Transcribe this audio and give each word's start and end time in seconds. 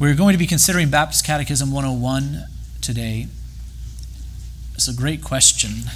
We're 0.00 0.14
going 0.14 0.32
to 0.32 0.38
be 0.38 0.46
considering 0.46 0.90
Baptist 0.90 1.24
Catechism 1.24 1.72
101 1.72 2.44
today. 2.80 3.26
It's 4.74 4.86
a 4.86 4.94
great 4.94 5.24
question. 5.24 5.90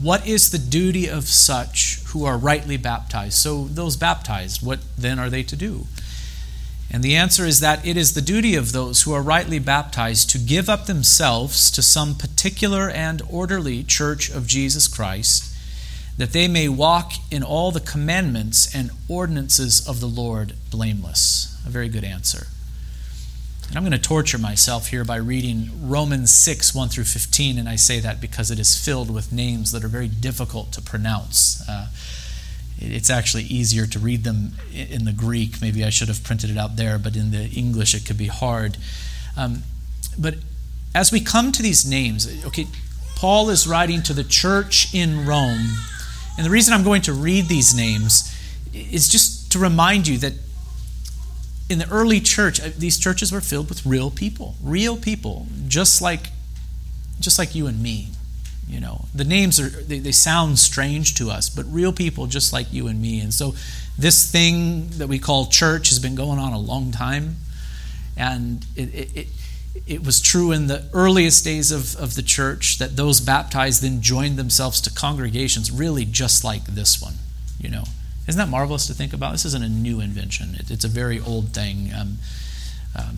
What 0.00 0.26
is 0.26 0.50
the 0.50 0.56
duty 0.56 1.10
of 1.10 1.24
such 1.24 2.00
who 2.06 2.24
are 2.24 2.38
rightly 2.38 2.78
baptized? 2.78 3.34
So, 3.34 3.64
those 3.64 3.98
baptized, 3.98 4.64
what 4.66 4.78
then 4.96 5.18
are 5.18 5.28
they 5.28 5.42
to 5.42 5.56
do? 5.56 5.88
And 6.90 7.02
the 7.02 7.16
answer 7.16 7.44
is 7.44 7.60
that 7.60 7.86
it 7.86 7.98
is 7.98 8.14
the 8.14 8.22
duty 8.22 8.54
of 8.54 8.72
those 8.72 9.02
who 9.02 9.12
are 9.12 9.20
rightly 9.20 9.58
baptized 9.58 10.30
to 10.30 10.38
give 10.38 10.70
up 10.70 10.86
themselves 10.86 11.70
to 11.72 11.82
some 11.82 12.14
particular 12.14 12.88
and 12.88 13.20
orderly 13.30 13.84
church 13.84 14.30
of 14.30 14.46
Jesus 14.46 14.88
Christ, 14.88 15.54
that 16.16 16.32
they 16.32 16.48
may 16.48 16.66
walk 16.66 17.12
in 17.30 17.42
all 17.42 17.72
the 17.72 17.80
commandments 17.80 18.74
and 18.74 18.90
ordinances 19.06 19.86
of 19.86 20.00
the 20.00 20.06
Lord 20.06 20.54
blameless. 20.70 21.54
A 21.66 21.68
very 21.68 21.90
good 21.90 22.04
answer. 22.04 22.46
And 23.68 23.76
I'm 23.76 23.82
going 23.82 23.92
to 23.92 23.98
torture 23.98 24.38
myself 24.38 24.88
here 24.88 25.04
by 25.04 25.16
reading 25.16 25.68
Romans 25.82 26.32
6, 26.32 26.74
1 26.74 26.88
through 26.88 27.04
15, 27.04 27.58
and 27.58 27.68
I 27.68 27.76
say 27.76 28.00
that 28.00 28.18
because 28.18 28.50
it 28.50 28.58
is 28.58 28.82
filled 28.82 29.10
with 29.10 29.30
names 29.30 29.72
that 29.72 29.84
are 29.84 29.88
very 29.88 30.08
difficult 30.08 30.72
to 30.72 30.80
pronounce. 30.80 31.68
Uh, 31.68 31.88
it's 32.78 33.10
actually 33.10 33.42
easier 33.42 33.84
to 33.86 33.98
read 33.98 34.24
them 34.24 34.52
in 34.72 35.04
the 35.04 35.12
Greek. 35.12 35.60
Maybe 35.60 35.84
I 35.84 35.90
should 35.90 36.08
have 36.08 36.24
printed 36.24 36.48
it 36.48 36.56
out 36.56 36.76
there, 36.76 36.98
but 36.98 37.14
in 37.14 37.30
the 37.30 37.44
English 37.50 37.94
it 37.94 38.06
could 38.06 38.16
be 38.16 38.28
hard. 38.28 38.78
Um, 39.36 39.64
but 40.18 40.36
as 40.94 41.12
we 41.12 41.20
come 41.20 41.52
to 41.52 41.62
these 41.62 41.84
names, 41.88 42.26
okay, 42.46 42.66
Paul 43.16 43.50
is 43.50 43.66
writing 43.66 44.02
to 44.04 44.14
the 44.14 44.24
church 44.24 44.94
in 44.94 45.26
Rome. 45.26 45.74
And 46.38 46.46
the 46.46 46.50
reason 46.50 46.72
I'm 46.72 46.84
going 46.84 47.02
to 47.02 47.12
read 47.12 47.48
these 47.48 47.76
names 47.76 48.34
is 48.72 49.08
just 49.08 49.52
to 49.52 49.58
remind 49.58 50.08
you 50.08 50.16
that 50.18 50.32
in 51.68 51.78
the 51.78 51.88
early 51.90 52.20
church, 52.20 52.60
uh, 52.60 52.70
these 52.76 52.98
churches 52.98 53.30
were 53.30 53.40
filled 53.40 53.68
with 53.68 53.84
real 53.84 54.10
people, 54.10 54.54
real 54.62 54.96
people, 54.96 55.46
just 55.66 56.00
like, 56.00 56.28
just 57.20 57.38
like 57.38 57.54
you 57.54 57.66
and 57.66 57.82
me. 57.82 58.08
You 58.66 58.80
know, 58.80 59.06
the 59.14 59.24
names 59.24 59.58
are 59.58 59.68
they, 59.68 59.98
they 59.98 60.12
sound 60.12 60.58
strange 60.58 61.14
to 61.14 61.30
us, 61.30 61.48
but 61.48 61.64
real 61.72 61.92
people 61.92 62.26
just 62.26 62.52
like 62.52 62.70
you 62.70 62.86
and 62.86 63.00
me. 63.00 63.18
And 63.20 63.32
so, 63.32 63.54
this 63.98 64.30
thing 64.30 64.90
that 64.98 65.08
we 65.08 65.18
call 65.18 65.46
church 65.46 65.88
has 65.88 65.98
been 65.98 66.14
going 66.14 66.38
on 66.38 66.52
a 66.52 66.58
long 66.58 66.92
time, 66.92 67.36
and 68.14 68.66
it, 68.76 68.94
it, 68.94 69.16
it 69.16 69.26
it 69.86 70.04
was 70.04 70.20
true 70.20 70.52
in 70.52 70.66
the 70.66 70.84
earliest 70.92 71.44
days 71.44 71.70
of, 71.70 71.96
of 71.96 72.14
the 72.14 72.22
church 72.22 72.78
that 72.78 72.96
those 72.96 73.20
baptized 73.20 73.82
then 73.82 74.02
joined 74.02 74.36
themselves 74.36 74.80
to 74.82 74.90
congregations 74.90 75.70
really 75.70 76.04
just 76.04 76.44
like 76.44 76.64
this 76.66 77.00
one, 77.00 77.14
you 77.58 77.70
know. 77.70 77.84
Isn't 78.28 78.38
that 78.38 78.50
marvelous 78.50 78.86
to 78.88 78.94
think 78.94 79.14
about? 79.14 79.32
This 79.32 79.46
isn't 79.46 79.64
a 79.64 79.70
new 79.70 80.00
invention. 80.00 80.54
It, 80.54 80.70
it's 80.70 80.84
a 80.84 80.88
very 80.88 81.18
old 81.18 81.54
thing. 81.54 81.90
Um, 81.98 82.18
um, 82.94 83.16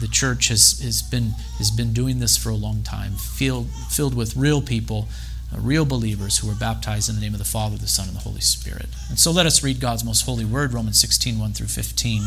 the 0.00 0.08
church 0.08 0.48
has, 0.48 0.80
has, 0.80 1.02
been, 1.02 1.34
has 1.58 1.70
been 1.70 1.92
doing 1.92 2.18
this 2.18 2.36
for 2.36 2.50
a 2.50 2.56
long 2.56 2.82
time, 2.82 3.12
filled, 3.12 3.70
filled 3.90 4.16
with 4.16 4.36
real 4.36 4.60
people, 4.60 5.06
uh, 5.54 5.60
real 5.60 5.84
believers 5.84 6.38
who 6.38 6.48
were 6.48 6.54
baptized 6.54 7.08
in 7.08 7.14
the 7.14 7.20
name 7.20 7.32
of 7.32 7.38
the 7.38 7.44
Father, 7.44 7.76
the 7.76 7.86
Son, 7.86 8.08
and 8.08 8.16
the 8.16 8.22
Holy 8.22 8.40
Spirit. 8.40 8.86
And 9.08 9.20
so 9.20 9.30
let 9.30 9.46
us 9.46 9.62
read 9.62 9.78
God's 9.78 10.04
most 10.04 10.22
holy 10.22 10.44
word, 10.44 10.72
Romans 10.72 11.00
16, 11.00 11.38
1 11.38 11.52
through 11.52 11.68
15. 11.68 12.22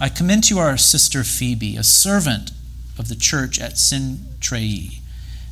I 0.00 0.08
commend 0.08 0.44
to 0.44 0.54
you 0.54 0.60
our 0.60 0.78
sister 0.78 1.22
Phoebe, 1.22 1.76
a 1.76 1.84
servant 1.84 2.50
of 2.98 3.08
the 3.08 3.14
church 3.14 3.60
at 3.60 3.72
Cenchreae, 3.72 5.00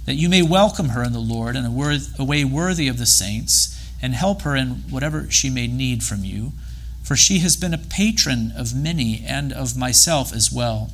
that 0.06 0.14
you 0.14 0.30
may 0.30 0.42
welcome 0.42 0.90
her 0.90 1.02
in 1.02 1.12
the 1.12 1.18
Lord 1.18 1.56
in 1.56 1.64
a, 1.66 1.70
worth, 1.70 2.18
a 2.18 2.24
way 2.24 2.42
worthy 2.42 2.88
of 2.88 2.98
the 2.98 3.06
saints 3.06 3.73
and 4.02 4.14
help 4.14 4.42
her 4.42 4.54
in 4.54 4.84
whatever 4.90 5.30
she 5.30 5.50
may 5.50 5.66
need 5.66 6.02
from 6.02 6.24
you, 6.24 6.52
for 7.02 7.16
she 7.16 7.40
has 7.40 7.56
been 7.56 7.74
a 7.74 7.78
patron 7.78 8.52
of 8.56 8.74
many 8.74 9.22
and 9.26 9.52
of 9.52 9.76
myself 9.76 10.32
as 10.32 10.50
well. 10.50 10.90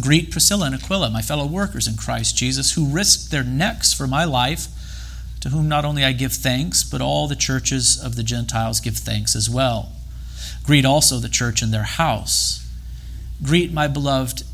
Greet 0.00 0.30
Priscilla 0.30 0.66
and 0.66 0.74
Aquila, 0.74 1.10
my 1.10 1.20
fellow 1.20 1.46
workers 1.46 1.86
in 1.86 1.96
Christ 1.96 2.36
Jesus, 2.36 2.72
who 2.72 2.86
risked 2.86 3.30
their 3.30 3.44
necks 3.44 3.92
for 3.92 4.06
my 4.06 4.24
life, 4.24 4.68
to 5.40 5.50
whom 5.50 5.68
not 5.68 5.84
only 5.84 6.04
I 6.04 6.12
give 6.12 6.32
thanks, 6.32 6.82
but 6.82 7.02
all 7.02 7.28
the 7.28 7.36
churches 7.36 8.02
of 8.02 8.16
the 8.16 8.22
Gentiles 8.22 8.80
give 8.80 8.96
thanks 8.96 9.36
as 9.36 9.50
well. 9.50 9.92
Greet 10.64 10.84
also 10.84 11.18
the 11.18 11.28
church 11.28 11.62
in 11.62 11.72
their 11.72 11.82
house. 11.82 12.66
Greet 13.42 13.72
my 13.72 13.88
beloved 13.88 14.44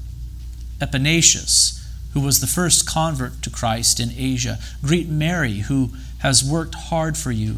Epaenetus, 0.81 1.85
who 2.15 2.21
was 2.21 2.41
the 2.41 2.47
first 2.47 2.89
convert 2.89 3.43
to 3.43 3.51
Christ 3.51 4.01
in 4.01 4.11
Asia. 4.17 4.59
Greet 4.83 5.09
Mary, 5.09 5.59
who 5.59 5.91
has 6.19 6.45
worked 6.45 6.75
hard 6.75 7.17
for 7.17 7.31
you. 7.31 7.57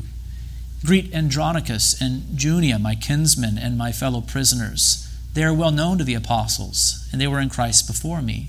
Greet 0.84 1.14
Andronicus 1.14 2.00
and 2.00 2.38
Junia, 2.38 2.78
my 2.78 2.94
kinsmen 2.94 3.58
and 3.58 3.76
my 3.76 3.92
fellow 3.92 4.20
prisoners. 4.20 5.06
They 5.34 5.44
are 5.44 5.54
well 5.54 5.70
known 5.70 5.98
to 5.98 6.04
the 6.04 6.14
apostles, 6.14 7.06
and 7.12 7.20
they 7.20 7.26
were 7.26 7.40
in 7.40 7.50
Christ 7.50 7.86
before 7.86 8.22
me. 8.22 8.48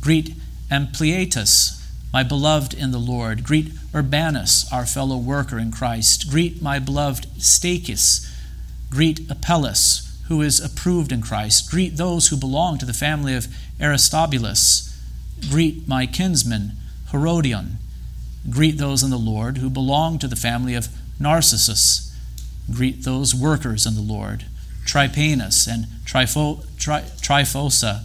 Greet 0.00 0.34
Ampliatus, 0.70 1.80
my 2.12 2.22
beloved 2.22 2.74
in 2.74 2.90
the 2.90 2.98
Lord. 2.98 3.44
Greet 3.44 3.72
Urbanus, 3.94 4.70
our 4.72 4.86
fellow 4.86 5.16
worker 5.16 5.58
in 5.58 5.70
Christ. 5.70 6.28
Greet 6.30 6.60
my 6.60 6.78
beloved 6.78 7.26
Stachys. 7.38 8.28
Greet 8.90 9.30
Apelles, 9.30 10.18
who 10.28 10.42
is 10.42 10.60
approved 10.60 11.12
in 11.12 11.22
Christ. 11.22 11.70
Greet 11.70 11.96
those 11.96 12.28
who 12.28 12.36
belong 12.36 12.78
to 12.78 12.86
the 12.86 12.92
family 12.92 13.34
of 13.34 13.46
Aristobulus. 13.80 14.96
Greet 15.48 15.86
my 15.86 16.06
kinsman, 16.06 16.72
Herodion. 17.10 17.78
Greet 18.48 18.78
those 18.78 19.02
in 19.02 19.10
the 19.10 19.18
Lord 19.18 19.58
who 19.58 19.68
belong 19.68 20.18
to 20.18 20.28
the 20.28 20.36
family 20.36 20.74
of 20.74 20.88
Narcissus. 21.18 22.16
Greet 22.72 23.04
those 23.04 23.34
workers 23.34 23.84
in 23.84 23.94
the 23.94 24.00
Lord, 24.00 24.46
Tryphaenas 24.86 25.66
and 25.66 25.86
Tri, 26.04 26.24
Tryphosa. 26.24 28.04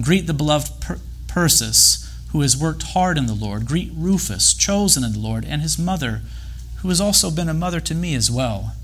Greet 0.00 0.26
the 0.26 0.34
beloved 0.34 0.80
per- 0.80 0.98
Persis, 1.28 2.10
who 2.32 2.40
has 2.40 2.56
worked 2.56 2.82
hard 2.82 3.16
in 3.16 3.26
the 3.26 3.34
Lord. 3.34 3.66
Greet 3.66 3.92
Rufus, 3.94 4.54
chosen 4.54 5.04
in 5.04 5.12
the 5.12 5.18
Lord, 5.18 5.44
and 5.44 5.62
his 5.62 5.78
mother, 5.78 6.22
who 6.78 6.88
has 6.88 7.00
also 7.00 7.30
been 7.30 7.48
a 7.48 7.54
mother 7.54 7.80
to 7.80 7.94
me 7.94 8.14
as 8.14 8.30
well. 8.30 8.74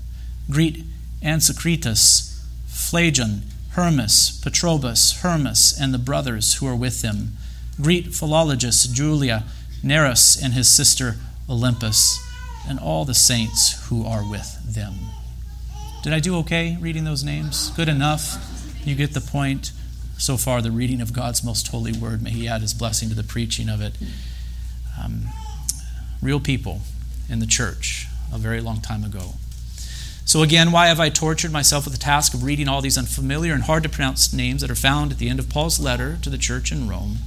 Greet 0.49 0.85
Asyncritus, 1.21 2.41
Phlegon, 2.67 3.41
Hermas, 3.71 4.39
Patrobas, 4.41 5.21
Hermas, 5.21 5.77
and 5.79 5.93
the 5.93 5.99
brothers 5.99 6.55
who 6.55 6.67
are 6.67 6.75
with 6.75 7.01
them. 7.01 7.33
Greet 7.81 8.07
Philologus, 8.07 8.91
Julia, 8.91 9.43
Nereus 9.83 10.41
and 10.41 10.53
his 10.53 10.69
sister 10.69 11.15
Olympas, 11.47 12.19
and 12.67 12.79
all 12.79 13.05
the 13.05 13.13
saints 13.13 13.87
who 13.87 14.05
are 14.05 14.29
with 14.29 14.73
them. 14.73 14.95
Did 16.03 16.13
I 16.13 16.19
do 16.19 16.37
okay 16.37 16.77
reading 16.79 17.05
those 17.05 17.23
names? 17.23 17.71
Good 17.71 17.87
enough? 17.87 18.37
You 18.85 18.95
get 18.95 19.13
the 19.13 19.21
point. 19.21 19.71
So 20.17 20.35
far, 20.35 20.61
the 20.61 20.71
reading 20.71 20.99
of 20.99 21.13
God's 21.13 21.43
most 21.43 21.67
holy 21.67 21.93
word. 21.93 22.21
May 22.21 22.31
He 22.31 22.47
add 22.47 22.61
His 22.61 22.73
blessing 22.73 23.09
to 23.09 23.15
the 23.15 23.23
preaching 23.23 23.69
of 23.69 23.81
it. 23.81 23.95
Um, 25.01 25.27
real 26.21 26.39
people 26.39 26.81
in 27.29 27.39
the 27.39 27.45
church 27.45 28.07
a 28.33 28.37
very 28.37 28.59
long 28.59 28.81
time 28.81 29.03
ago. 29.03 29.35
So, 30.25 30.41
again, 30.41 30.71
why 30.71 30.87
have 30.87 30.99
I 30.99 31.09
tortured 31.09 31.51
myself 31.53 31.85
with 31.85 31.93
the 31.93 31.99
task 31.99 32.33
of 32.33 32.43
reading 32.43 32.67
all 32.67 32.81
these 32.81 32.97
unfamiliar 32.97 33.53
and 33.53 33.63
hard 33.63 33.83
to 33.83 33.89
pronounce 33.89 34.33
names 34.33 34.61
that 34.61 34.71
are 34.71 34.75
found 34.75 35.11
at 35.11 35.19
the 35.19 35.29
end 35.29 35.39
of 35.39 35.49
Paul's 35.49 35.79
letter 35.79 36.17
to 36.21 36.29
the 36.29 36.37
church 36.37 36.71
in 36.71 36.89
Rome? 36.89 37.19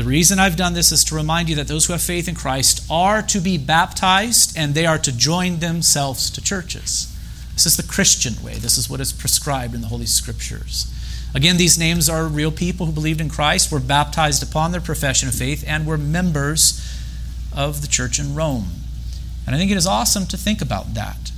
The 0.00 0.06
reason 0.06 0.38
I've 0.38 0.56
done 0.56 0.72
this 0.72 0.92
is 0.92 1.04
to 1.04 1.14
remind 1.14 1.50
you 1.50 1.56
that 1.56 1.68
those 1.68 1.84
who 1.84 1.92
have 1.92 2.00
faith 2.00 2.26
in 2.26 2.34
Christ 2.34 2.86
are 2.90 3.20
to 3.20 3.38
be 3.38 3.58
baptized 3.58 4.56
and 4.56 4.74
they 4.74 4.86
are 4.86 4.96
to 4.96 5.14
join 5.14 5.58
themselves 5.58 6.30
to 6.30 6.40
churches. 6.40 7.14
This 7.52 7.66
is 7.66 7.76
the 7.76 7.82
Christian 7.82 8.42
way. 8.42 8.54
This 8.54 8.78
is 8.78 8.88
what 8.88 9.02
is 9.02 9.12
prescribed 9.12 9.74
in 9.74 9.82
the 9.82 9.88
Holy 9.88 10.06
Scriptures. 10.06 10.90
Again, 11.34 11.58
these 11.58 11.78
names 11.78 12.08
are 12.08 12.24
real 12.24 12.50
people 12.50 12.86
who 12.86 12.92
believed 12.92 13.20
in 13.20 13.28
Christ, 13.28 13.70
were 13.70 13.78
baptized 13.78 14.42
upon 14.42 14.72
their 14.72 14.80
profession 14.80 15.28
of 15.28 15.34
faith, 15.34 15.62
and 15.66 15.86
were 15.86 15.98
members 15.98 16.80
of 17.54 17.82
the 17.82 17.86
church 17.86 18.18
in 18.18 18.34
Rome. 18.34 18.70
And 19.46 19.54
I 19.54 19.58
think 19.58 19.70
it 19.70 19.76
is 19.76 19.86
awesome 19.86 20.24
to 20.28 20.38
think 20.38 20.62
about 20.62 20.94
that. 20.94 21.30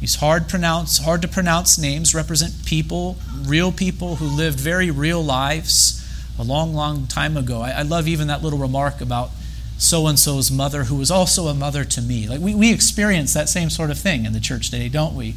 These 0.00 0.16
hard 0.16 0.48
pronounce, 0.48 0.98
hard 0.98 1.22
to 1.22 1.28
pronounce 1.28 1.78
names 1.78 2.16
represent 2.16 2.66
people, 2.66 3.16
real 3.44 3.70
people 3.70 4.16
who 4.16 4.26
lived 4.26 4.58
very 4.58 4.90
real 4.90 5.22
lives 5.22 6.02
a 6.38 6.42
long, 6.42 6.74
long 6.74 7.06
time 7.06 7.36
ago. 7.36 7.60
I, 7.60 7.70
I 7.70 7.82
love 7.82 8.08
even 8.08 8.28
that 8.28 8.42
little 8.42 8.58
remark 8.58 9.00
about 9.00 9.30
so 9.78 10.06
and 10.06 10.18
so's 10.18 10.50
mother, 10.50 10.84
who 10.84 10.96
was 10.96 11.10
also 11.10 11.46
a 11.48 11.54
mother 11.54 11.84
to 11.84 12.02
me. 12.02 12.26
Like 12.28 12.40
we, 12.40 12.54
we 12.54 12.72
experience 12.72 13.34
that 13.34 13.48
same 13.48 13.70
sort 13.70 13.90
of 13.90 13.98
thing 13.98 14.24
in 14.24 14.32
the 14.32 14.40
church 14.40 14.70
today, 14.70 14.88
don't 14.88 15.14
we? 15.14 15.34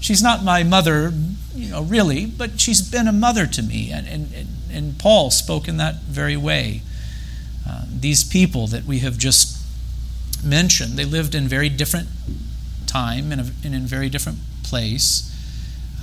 She's 0.00 0.22
not 0.22 0.44
my 0.44 0.62
mother, 0.62 1.12
you 1.54 1.70
know, 1.70 1.82
really, 1.82 2.26
but 2.26 2.60
she's 2.60 2.82
been 2.82 3.08
a 3.08 3.12
mother 3.12 3.46
to 3.46 3.62
me. 3.62 3.90
And, 3.90 4.06
and, 4.06 4.48
and 4.70 4.98
Paul 4.98 5.30
spoke 5.30 5.66
in 5.66 5.76
that 5.78 6.02
very 6.02 6.36
way. 6.36 6.82
Uh, 7.68 7.84
these 7.90 8.22
people 8.22 8.66
that 8.68 8.84
we 8.84 9.00
have 9.00 9.18
just 9.18 9.56
mentioned, 10.44 10.92
they 10.92 11.04
lived 11.04 11.34
in 11.34 11.48
very 11.48 11.68
different 11.68 12.08
time 12.86 13.32
and 13.32 13.52
in 13.64 13.74
a 13.74 13.80
very 13.80 14.08
different 14.08 14.38
place. 14.62 15.24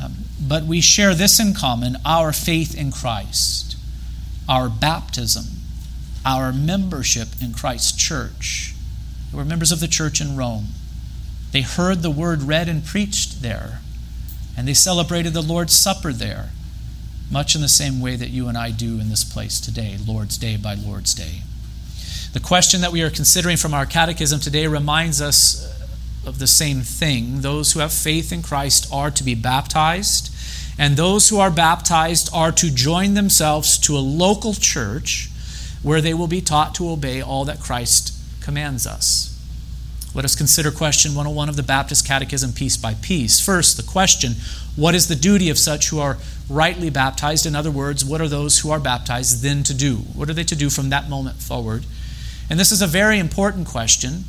Um, 0.04 0.14
but 0.40 0.64
we 0.66 0.82
share 0.82 1.14
this 1.16 1.40
in 1.40 1.54
common 1.54 1.98
our 2.04 2.34
faith 2.34 2.76
in 2.76 2.92
Christ 2.92 3.75
our 4.48 4.70
baptism, 4.70 5.46
our 6.26 6.54
membership 6.54 7.30
in 7.42 7.54
Christ's 7.54 7.92
church. 7.96 8.74
They 9.32 9.38
were 9.38 9.46
members 9.46 9.72
of 9.72 9.80
the 9.80 9.88
church 9.88 10.22
in 10.22 10.36
Rome. 10.36 10.68
They 11.52 11.62
heard 11.62 12.02
the 12.02 12.12
word 12.12 12.44
read 12.44 12.68
and 12.68 12.86
preached 12.86 13.42
there, 13.42 13.80
and 14.58 14.68
they 14.68 14.74
celebrated 14.74 15.34
the 15.34 15.42
Lord's 15.42 15.74
Supper 15.74 16.12
there. 16.12 16.50
much 17.30 17.56
in 17.56 17.62
the 17.62 17.68
same 17.68 18.00
way 18.02 18.16
that 18.16 18.30
you 18.30 18.48
and 18.48 18.58
I 18.58 18.72
do 18.72 19.00
in 19.00 19.10
this 19.10 19.24
place 19.24 19.60
today, 19.60 19.98
Lord's 20.06 20.38
Day 20.38 20.58
by 20.58 20.76
Lord's 20.76 21.14
Day. 21.14 21.42
The 22.34 22.40
question 22.40 22.82
that 22.82 22.92
we 22.92 23.02
are 23.02 23.10
considering 23.10 23.58
from 23.58 23.74
our 23.74 23.86
catechism 23.86 24.40
today 24.40 24.68
reminds 24.68 25.22
us 25.22 25.72
of 26.26 26.40
the 26.40 26.48
same 26.48 26.82
thing. 26.82 27.42
Those 27.42 27.72
who 27.72 27.80
have 27.80 27.94
faith 27.94 28.32
in 28.32 28.42
Christ 28.42 28.88
are 28.92 29.12
to 29.12 29.24
be 29.24 29.36
baptized, 29.36 30.32
and 30.78 30.98
those 30.98 31.30
who 31.30 31.40
are 31.40 31.52
baptized 31.52 32.30
are 32.34 32.52
to 32.52 32.70
join 32.70 33.14
themselves 33.14 33.78
to 33.80 33.96
a 33.96 34.00
local 34.00 34.54
church 34.54 35.30
where 35.82 36.02
they 36.02 36.14
will 36.14 36.28
be 36.28 36.42
taught 36.42 36.76
to 36.76 36.90
obey 36.90 37.22
all 37.22 37.46
that 37.46 37.62
Christ 37.62 38.14
commands 38.42 38.86
us. 38.86 39.32
Let 40.14 40.26
us 40.26 40.36
consider 40.36 40.72
question 40.72 41.12
101 41.12 41.50
of 41.50 41.58
the 41.58 41.64
Baptist 41.64 42.08
Catechism 42.08 42.54
piece 42.54 42.78
by 42.78 42.94
piece. 42.96 43.40
First, 43.40 43.76
the 43.76 43.84
question 43.84 44.36
what 44.76 44.96
is 44.96 45.08
the 45.08 45.16
duty 45.16 45.50
of 45.50 45.58
such 45.58 45.90
who 45.90 46.00
are 46.00 46.18
rightly 46.50 46.90
baptized? 46.90 47.46
In 47.46 47.56
other 47.56 47.72
words, 47.72 48.04
what 48.04 48.22
are 48.22 48.28
those 48.28 48.60
who 48.60 48.72
are 48.72 48.80
baptized 48.80 49.42
then 49.42 49.64
to 49.64 49.74
do? 49.74 49.98
What 49.98 50.30
are 50.30 50.34
they 50.34 50.44
to 50.46 50.56
do 50.56 50.70
from 50.70 50.90
that 50.90 51.10
moment 51.10 51.38
forward? 51.38 51.86
And 52.50 52.60
this 52.60 52.72
is 52.72 52.82
a 52.82 52.88
very 52.88 53.20
important 53.20 53.68
question 53.68 54.26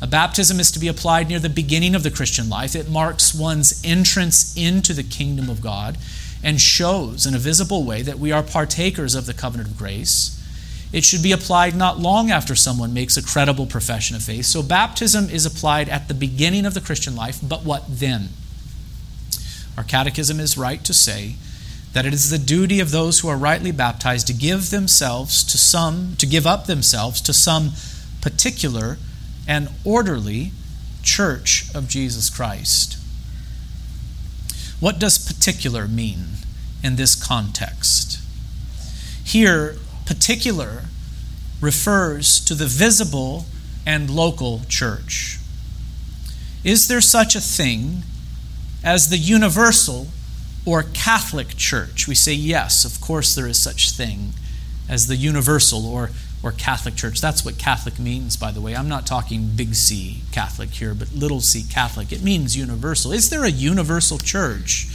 a 0.00 0.06
baptism 0.06 0.60
is 0.60 0.70
to 0.72 0.78
be 0.78 0.88
applied 0.88 1.28
near 1.28 1.38
the 1.38 1.48
beginning 1.48 1.94
of 1.94 2.02
the 2.02 2.10
Christian 2.10 2.48
life. 2.48 2.76
It 2.76 2.90
marks 2.90 3.34
one's 3.34 3.82
entrance 3.84 4.54
into 4.56 4.92
the 4.92 5.02
kingdom 5.02 5.48
of 5.48 5.62
God 5.62 5.96
and 6.42 6.60
shows 6.60 7.26
in 7.26 7.34
a 7.34 7.38
visible 7.38 7.84
way 7.84 8.02
that 8.02 8.18
we 8.18 8.30
are 8.30 8.42
partakers 8.42 9.14
of 9.14 9.26
the 9.26 9.34
covenant 9.34 9.70
of 9.70 9.78
grace. 9.78 10.32
It 10.92 11.04
should 11.04 11.22
be 11.22 11.32
applied 11.32 11.74
not 11.74 11.98
long 11.98 12.30
after 12.30 12.54
someone 12.54 12.94
makes 12.94 13.16
a 13.16 13.24
credible 13.24 13.66
profession 13.66 14.14
of 14.14 14.22
faith. 14.22 14.44
So, 14.44 14.62
baptism 14.62 15.28
is 15.30 15.44
applied 15.44 15.88
at 15.88 16.08
the 16.08 16.14
beginning 16.14 16.64
of 16.64 16.74
the 16.74 16.80
Christian 16.80 17.16
life, 17.16 17.40
but 17.42 17.64
what 17.64 17.84
then? 17.88 18.28
Our 19.76 19.84
catechism 19.84 20.38
is 20.38 20.56
right 20.56 20.84
to 20.84 20.94
say 20.94 21.34
that 21.92 22.06
it 22.06 22.14
is 22.14 22.30
the 22.30 22.38
duty 22.38 22.78
of 22.78 22.90
those 22.90 23.20
who 23.20 23.28
are 23.28 23.36
rightly 23.36 23.72
baptized 23.72 24.26
to 24.28 24.34
give 24.34 24.70
themselves 24.70 25.42
to 25.44 25.58
some, 25.58 26.14
to 26.18 26.26
give 26.26 26.46
up 26.46 26.66
themselves 26.66 27.20
to 27.22 27.32
some 27.32 27.72
particular 28.20 28.98
and 29.46 29.68
orderly 29.84 30.52
church 31.02 31.66
of 31.74 31.88
Jesus 31.88 32.30
Christ. 32.30 32.98
What 34.80 34.98
does 34.98 35.18
particular 35.18 35.86
mean 35.88 36.26
in 36.82 36.96
this 36.96 37.14
context? 37.14 38.20
Here, 39.24 39.76
particular 40.04 40.84
refers 41.60 42.44
to 42.44 42.54
the 42.54 42.66
visible 42.66 43.46
and 43.86 44.10
local 44.10 44.62
church. 44.68 45.38
Is 46.64 46.88
there 46.88 47.00
such 47.00 47.34
a 47.34 47.40
thing 47.40 48.02
as 48.84 49.08
the 49.08 49.18
universal 49.18 50.08
or 50.64 50.82
Catholic 50.82 51.56
Church? 51.56 52.06
We 52.06 52.14
say 52.14 52.34
yes, 52.34 52.84
of 52.84 53.00
course 53.00 53.34
there 53.34 53.46
is 53.46 53.60
such 53.60 53.90
thing 53.90 54.32
as 54.88 55.06
the 55.06 55.16
universal 55.16 55.86
or 55.86 56.10
or 56.42 56.52
Catholic 56.52 56.94
Church. 56.94 57.20
That's 57.20 57.44
what 57.44 57.58
Catholic 57.58 57.98
means, 57.98 58.36
by 58.36 58.52
the 58.52 58.60
way. 58.60 58.76
I'm 58.76 58.88
not 58.88 59.06
talking 59.06 59.50
big 59.56 59.74
C 59.74 60.22
Catholic 60.32 60.70
here, 60.70 60.94
but 60.94 61.12
little 61.12 61.40
c 61.40 61.64
Catholic. 61.68 62.12
It 62.12 62.22
means 62.22 62.56
universal. 62.56 63.12
Is 63.12 63.30
there 63.30 63.44
a 63.44 63.50
universal 63.50 64.18
church? 64.18 64.86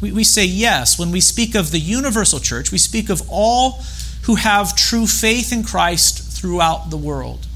We, 0.00 0.12
we 0.12 0.24
say 0.24 0.44
yes. 0.44 0.98
When 0.98 1.10
we 1.10 1.20
speak 1.20 1.54
of 1.54 1.70
the 1.70 1.80
universal 1.80 2.38
church, 2.38 2.70
we 2.70 2.78
speak 2.78 3.10
of 3.10 3.22
all 3.28 3.82
who 4.24 4.36
have 4.36 4.76
true 4.76 5.06
faith 5.06 5.52
in 5.52 5.64
Christ 5.64 6.22
throughout 6.40 6.90
the 6.90 6.96
world. 6.96 7.46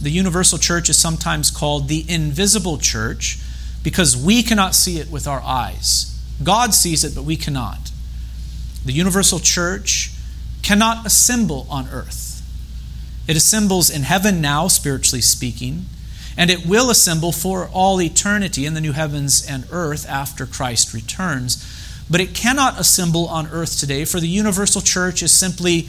The 0.00 0.10
universal 0.10 0.58
church 0.58 0.88
is 0.88 1.00
sometimes 1.00 1.50
called 1.50 1.88
the 1.88 2.04
invisible 2.08 2.78
church 2.78 3.38
because 3.82 4.16
we 4.16 4.42
cannot 4.42 4.74
see 4.74 4.98
it 4.98 5.10
with 5.10 5.26
our 5.26 5.40
eyes. 5.40 6.18
God 6.42 6.74
sees 6.74 7.04
it, 7.04 7.14
but 7.14 7.24
we 7.24 7.36
cannot. 7.36 7.90
The 8.84 8.92
universal 8.92 9.38
church 9.38 10.10
cannot 10.64 11.06
assemble 11.06 11.66
on 11.70 11.86
earth. 11.90 12.42
It 13.28 13.36
assembles 13.36 13.90
in 13.90 14.02
heaven 14.02 14.40
now, 14.40 14.66
spiritually 14.66 15.20
speaking, 15.20 15.84
and 16.36 16.50
it 16.50 16.66
will 16.66 16.90
assemble 16.90 17.32
for 17.32 17.68
all 17.68 18.00
eternity 18.00 18.66
in 18.66 18.74
the 18.74 18.80
new 18.80 18.92
heavens 18.92 19.46
and 19.46 19.66
earth 19.70 20.08
after 20.08 20.46
Christ 20.46 20.92
returns. 20.92 21.62
But 22.10 22.20
it 22.20 22.34
cannot 22.34 22.80
assemble 22.80 23.28
on 23.28 23.46
earth 23.48 23.78
today, 23.78 24.04
for 24.04 24.20
the 24.20 24.26
universal 24.26 24.80
church 24.80 25.22
is 25.22 25.32
simply 25.32 25.88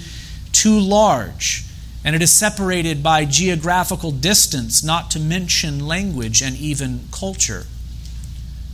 too 0.52 0.78
large, 0.78 1.64
and 2.04 2.16
it 2.16 2.22
is 2.22 2.32
separated 2.32 3.02
by 3.02 3.26
geographical 3.26 4.12
distance, 4.12 4.84
not 4.84 5.10
to 5.12 5.20
mention 5.20 5.88
language 5.88 6.42
and 6.42 6.56
even 6.58 7.08
culture. 7.12 7.66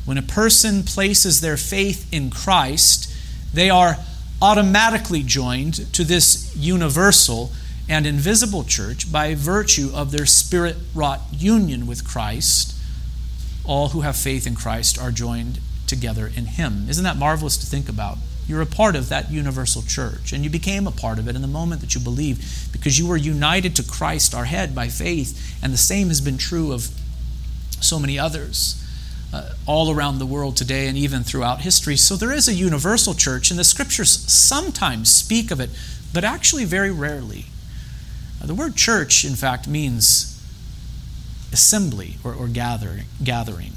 When 0.05 0.17
a 0.17 0.23
person 0.23 0.83
places 0.83 1.41
their 1.41 1.57
faith 1.57 2.11
in 2.11 2.31
Christ, 2.31 3.13
they 3.53 3.69
are 3.69 3.97
automatically 4.41 5.23
joined 5.23 5.93
to 5.93 6.03
this 6.03 6.55
universal 6.55 7.51
and 7.87 8.07
invisible 8.07 8.63
church 8.63 9.11
by 9.11 9.35
virtue 9.35 9.91
of 9.93 10.11
their 10.11 10.25
spirit 10.25 10.77
wrought 10.95 11.21
union 11.31 11.85
with 11.85 12.07
Christ. 12.07 12.75
All 13.65 13.89
who 13.89 14.01
have 14.01 14.15
faith 14.15 14.47
in 14.47 14.55
Christ 14.55 14.99
are 14.99 15.11
joined 15.11 15.59
together 15.87 16.31
in 16.33 16.45
Him. 16.45 16.87
Isn't 16.89 17.03
that 17.03 17.17
marvelous 17.17 17.57
to 17.57 17.65
think 17.65 17.89
about? 17.89 18.17
You're 18.47 18.61
a 18.61 18.65
part 18.65 18.95
of 18.95 19.09
that 19.09 19.31
universal 19.31 19.81
church, 19.81 20.33
and 20.33 20.43
you 20.43 20.49
became 20.49 20.87
a 20.87 20.91
part 20.91 21.19
of 21.19 21.27
it 21.27 21.35
in 21.35 21.41
the 21.41 21.47
moment 21.47 21.81
that 21.81 21.93
you 21.93 22.01
believed 22.01 22.71
because 22.71 22.97
you 22.97 23.07
were 23.07 23.17
united 23.17 23.75
to 23.75 23.83
Christ, 23.83 24.33
our 24.33 24.45
head, 24.45 24.73
by 24.73 24.87
faith, 24.87 25.57
and 25.61 25.71
the 25.71 25.77
same 25.77 26.07
has 26.07 26.21
been 26.21 26.37
true 26.37 26.71
of 26.71 26.89
so 27.81 27.99
many 27.99 28.17
others. 28.17 28.77
Uh, 29.33 29.53
all 29.65 29.89
around 29.89 30.19
the 30.19 30.25
world 30.25 30.57
today 30.57 30.87
and 30.87 30.97
even 30.97 31.23
throughout 31.23 31.61
history. 31.61 31.95
So 31.95 32.17
there 32.17 32.33
is 32.33 32.49
a 32.49 32.53
universal 32.53 33.13
church, 33.13 33.49
and 33.49 33.57
the 33.57 33.63
scriptures 33.63 34.09
sometimes 34.29 35.09
speak 35.09 35.51
of 35.51 35.61
it, 35.61 35.69
but 36.13 36.25
actually 36.25 36.65
very 36.65 36.91
rarely. 36.91 37.45
The 38.43 38.53
word 38.53 38.75
church, 38.75 39.23
in 39.23 39.35
fact, 39.35 39.69
means 39.69 40.37
assembly 41.53 42.17
or, 42.25 42.33
or 42.33 42.47
gather, 42.49 43.01
gathering. 43.23 43.71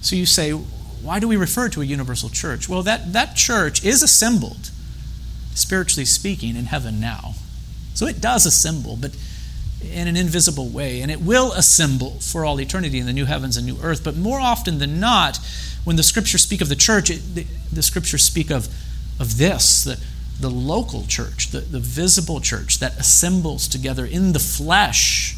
So 0.00 0.16
you 0.16 0.26
say, 0.26 0.50
why 0.50 1.20
do 1.20 1.28
we 1.28 1.36
refer 1.36 1.68
to 1.68 1.82
a 1.82 1.84
universal 1.84 2.28
church? 2.28 2.68
Well, 2.68 2.82
that, 2.82 3.12
that 3.12 3.36
church 3.36 3.84
is 3.84 4.02
assembled, 4.02 4.70
spiritually 5.54 6.04
speaking, 6.04 6.56
in 6.56 6.64
heaven 6.64 6.98
now. 6.98 7.34
So 7.94 8.06
it 8.06 8.20
does 8.20 8.44
assemble, 8.44 8.96
but 8.96 9.16
in 9.82 10.08
an 10.08 10.16
invisible 10.16 10.68
way. 10.68 11.00
And 11.00 11.10
it 11.10 11.20
will 11.20 11.52
assemble 11.52 12.18
for 12.20 12.44
all 12.44 12.60
eternity 12.60 12.98
in 12.98 13.06
the 13.06 13.12
new 13.12 13.26
heavens 13.26 13.56
and 13.56 13.66
new 13.66 13.78
earth. 13.82 14.02
But 14.02 14.16
more 14.16 14.40
often 14.40 14.78
than 14.78 15.00
not, 15.00 15.38
when 15.84 15.96
the 15.96 16.02
scriptures 16.02 16.42
speak 16.42 16.60
of 16.60 16.68
the 16.68 16.76
church, 16.76 17.10
it, 17.10 17.34
the, 17.34 17.46
the 17.72 17.82
scriptures 17.82 18.24
speak 18.24 18.50
of, 18.50 18.68
of 19.20 19.38
this 19.38 19.84
the, 19.84 20.00
the 20.40 20.50
local 20.50 21.04
church, 21.04 21.50
the, 21.50 21.60
the 21.60 21.78
visible 21.78 22.40
church 22.40 22.78
that 22.78 22.98
assembles 22.98 23.68
together 23.68 24.04
in 24.04 24.32
the 24.32 24.38
flesh 24.38 25.36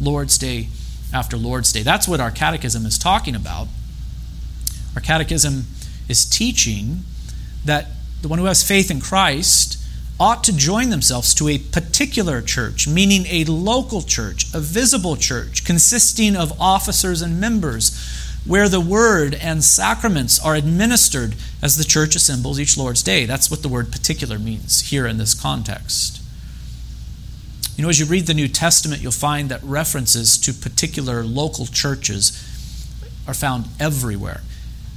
Lord's 0.00 0.38
Day 0.38 0.68
after 1.12 1.36
Lord's 1.36 1.72
Day. 1.72 1.82
That's 1.82 2.08
what 2.08 2.20
our 2.20 2.30
catechism 2.30 2.86
is 2.86 2.98
talking 2.98 3.34
about. 3.34 3.68
Our 4.94 5.02
catechism 5.02 5.64
is 6.08 6.24
teaching 6.24 7.00
that 7.64 7.86
the 8.22 8.28
one 8.28 8.38
who 8.38 8.46
has 8.46 8.66
faith 8.66 8.90
in 8.90 9.00
Christ 9.00 9.79
ought 10.20 10.44
to 10.44 10.54
join 10.54 10.90
themselves 10.90 11.32
to 11.32 11.48
a 11.48 11.58
particular 11.58 12.42
church, 12.42 12.86
meaning 12.86 13.24
a 13.26 13.44
local 13.44 14.02
church, 14.02 14.44
a 14.54 14.60
visible 14.60 15.16
church, 15.16 15.64
consisting 15.64 16.36
of 16.36 16.52
officers 16.60 17.22
and 17.22 17.40
members 17.40 17.96
where 18.46 18.68
the 18.68 18.80
word 18.80 19.34
and 19.34 19.64
sacraments 19.64 20.38
are 20.38 20.54
administered 20.54 21.34
as 21.62 21.76
the 21.76 21.84
church 21.84 22.14
assembles 22.14 22.60
each 22.60 22.76
Lord's 22.76 23.02
Day. 23.02 23.24
That's 23.24 23.50
what 23.50 23.62
the 23.62 23.68
word 23.68 23.90
particular 23.90 24.38
means 24.38 24.90
here 24.90 25.06
in 25.06 25.16
this 25.18 25.34
context. 25.34 26.22
You 27.76 27.82
know, 27.82 27.88
as 27.88 27.98
you 27.98 28.04
read 28.06 28.26
the 28.26 28.34
New 28.34 28.48
Testament, 28.48 29.00
you'll 29.00 29.12
find 29.12 29.48
that 29.48 29.62
references 29.62 30.36
to 30.38 30.52
particular 30.52 31.24
local 31.24 31.64
churches 31.66 32.32
are 33.26 33.34
found 33.34 33.68
everywhere. 33.78 34.42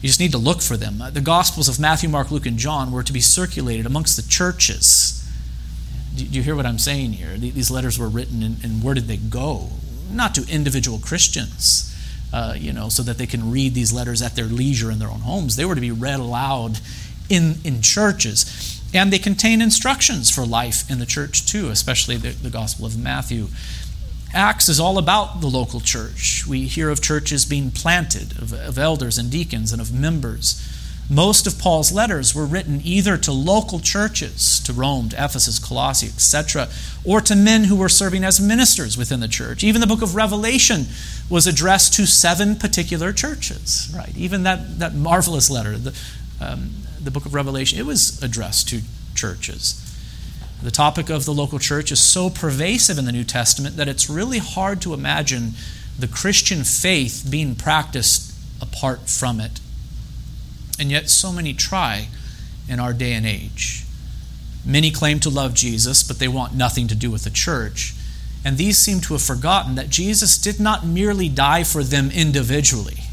You 0.04 0.10
just 0.10 0.20
need 0.20 0.34
to 0.34 0.38
look 0.38 0.62
for 0.62 0.78
them. 0.78 1.02
The 1.12 1.22
Gospels 1.22 1.68
of 1.68 1.80
Matthew, 1.80 2.10
Mark, 2.10 2.30
Luke, 2.30 2.46
and 2.46 2.60
John 2.60 2.92
were 2.92 3.02
to 3.02 3.14
be 3.14 3.22
circulated 3.22 3.88
amongst 3.88 4.16
the 4.16 4.30
churches. 4.30 5.28
Do 6.16 6.26
you 6.26 6.44
hear 6.44 6.56
what 6.56 6.68
I'm 6.68 6.78
saying 6.78 7.14
here? 7.14 7.36
These 7.38 7.72
letters 7.72 7.98
were 7.98 8.08
written, 8.08 8.44
and 8.44 8.84
where 8.84 8.94
did 8.94 9.08
they 9.08 9.18
go? 9.18 9.70
Not 10.12 10.36
to 10.36 10.46
individual 10.48 11.00
Christians 11.00 11.90
uh, 12.34 12.56
you 12.58 12.74
know, 12.74 12.90
so 12.90 13.04
that 13.04 13.20
they 13.20 13.28
can 13.28 13.52
read 13.52 13.76
these 13.76 13.94
letters 13.94 14.22
at 14.22 14.36
their 14.36 14.46
leisure 14.46 14.92
in 14.92 14.98
their 14.98 15.10
own 15.10 15.20
homes. 15.20 15.56
They 15.56 15.66
were 15.66 15.76
to 15.76 15.82
be 15.82 15.92
read 15.92 16.20
aloud 16.20 16.80
in, 17.30 17.56
in 17.64 17.82
churches. 17.82 18.82
And 18.94 19.14
they 19.14 19.20
contain 19.20 19.62
instructions 19.62 20.32
for 20.32 20.46
life 20.46 20.90
in 20.90 21.00
the 21.00 21.06
church, 21.06 21.46
too, 21.46 21.70
especially 21.70 22.18
the, 22.18 22.30
the 22.30 22.50
Gospel 22.50 22.88
of 22.88 22.98
Matthew. 22.98 23.48
Acts 24.34 24.68
is 24.68 24.80
all 24.80 24.98
about 24.98 25.42
the 25.42 25.48
local 25.48 25.80
church. 25.80 26.46
We 26.48 26.66
hear 26.66 26.90
of 26.90 27.02
churches 27.02 27.46
being 27.46 27.70
planted, 27.70 28.32
of, 28.42 28.52
of 28.52 28.78
elders 28.80 29.18
and 29.18 29.30
deacons, 29.30 29.72
and 29.72 29.80
of 29.80 29.94
members. 29.94 30.60
Most 31.10 31.46
of 31.46 31.60
Paul's 31.60 31.92
letters 31.92 32.34
were 32.34 32.46
written 32.46 32.82
either 32.84 33.18
to 33.18 33.32
local 33.32 33.80
churches, 33.80 34.60
to 34.62 34.74
Rome, 34.74 35.10
to 35.10 35.24
Ephesus, 35.24 35.60
Colossae, 35.60 36.08
etc., 36.08 36.70
or 37.04 37.22
to 37.22 37.36
men 37.36 37.66
who 37.66 37.76
were 37.76 37.90
serving 37.90 38.24
as 38.24 38.40
ministers 38.40 38.98
within 38.98 39.20
the 39.20 39.28
church. 39.28 39.64
Even 39.64 39.82
the 39.82 39.88
book 39.88 40.02
of 40.02 40.16
Revelation 40.16 40.86
was 41.30 41.46
addressed 41.46 41.94
to 41.96 42.08
seven 42.08 42.56
particular 42.56 43.12
churches, 43.12 43.94
right? 43.96 44.16
Even 44.18 44.44
that, 44.44 44.80
that 44.80 44.96
marvelous 44.96 45.52
letter, 45.52 45.78
the, 45.78 45.96
um, 46.40 46.72
the 47.02 47.12
book 47.12 47.26
of 47.26 47.34
Revelation, 47.34 47.78
it 47.78 47.86
was 47.86 48.22
addressed 48.24 48.70
to 48.70 48.82
churches. 49.14 49.83
The 50.64 50.72
topic 50.72 51.10
of 51.10 51.26
the 51.26 51.34
local 51.34 51.60
church 51.60 51.92
is 51.92 52.00
so 52.00 52.30
pervasive 52.30 52.98
in 52.98 53.04
the 53.04 53.12
New 53.12 53.26
Testament 53.26 53.76
that 53.76 53.90
it's 53.90 54.10
really 54.10 54.38
hard 54.38 54.82
to 54.84 54.94
imagine 54.94 55.52
the 56.00 56.08
Christian 56.08 56.64
faith 56.64 57.28
being 57.30 57.54
practiced 57.54 58.34
apart 58.62 59.10
from 59.10 59.42
it. 59.42 59.60
And 60.80 60.90
yet, 60.90 61.10
so 61.10 61.34
many 61.34 61.54
try 61.54 62.08
in 62.70 62.80
our 62.80 62.94
day 62.94 63.12
and 63.12 63.26
age. 63.26 63.84
Many 64.66 64.90
claim 64.90 65.20
to 65.20 65.30
love 65.30 65.54
Jesus, 65.54 66.02
but 66.02 66.20
they 66.20 66.30
want 66.30 66.56
nothing 66.56 66.88
to 66.88 66.96
do 66.96 67.12
with 67.12 67.26
the 67.26 67.30
church. 67.30 67.94
And 68.46 68.58
these 68.58 68.78
seem 68.78 69.02
to 69.02 69.16
have 69.16 69.22
forgotten 69.22 69.76
that 69.76 69.90
Jesus 69.90 70.38
did 70.38 70.62
not 70.62 70.86
merely 70.86 71.28
die 71.28 71.66
for 71.66 71.84
them 71.84 72.10
individually. 72.10 73.04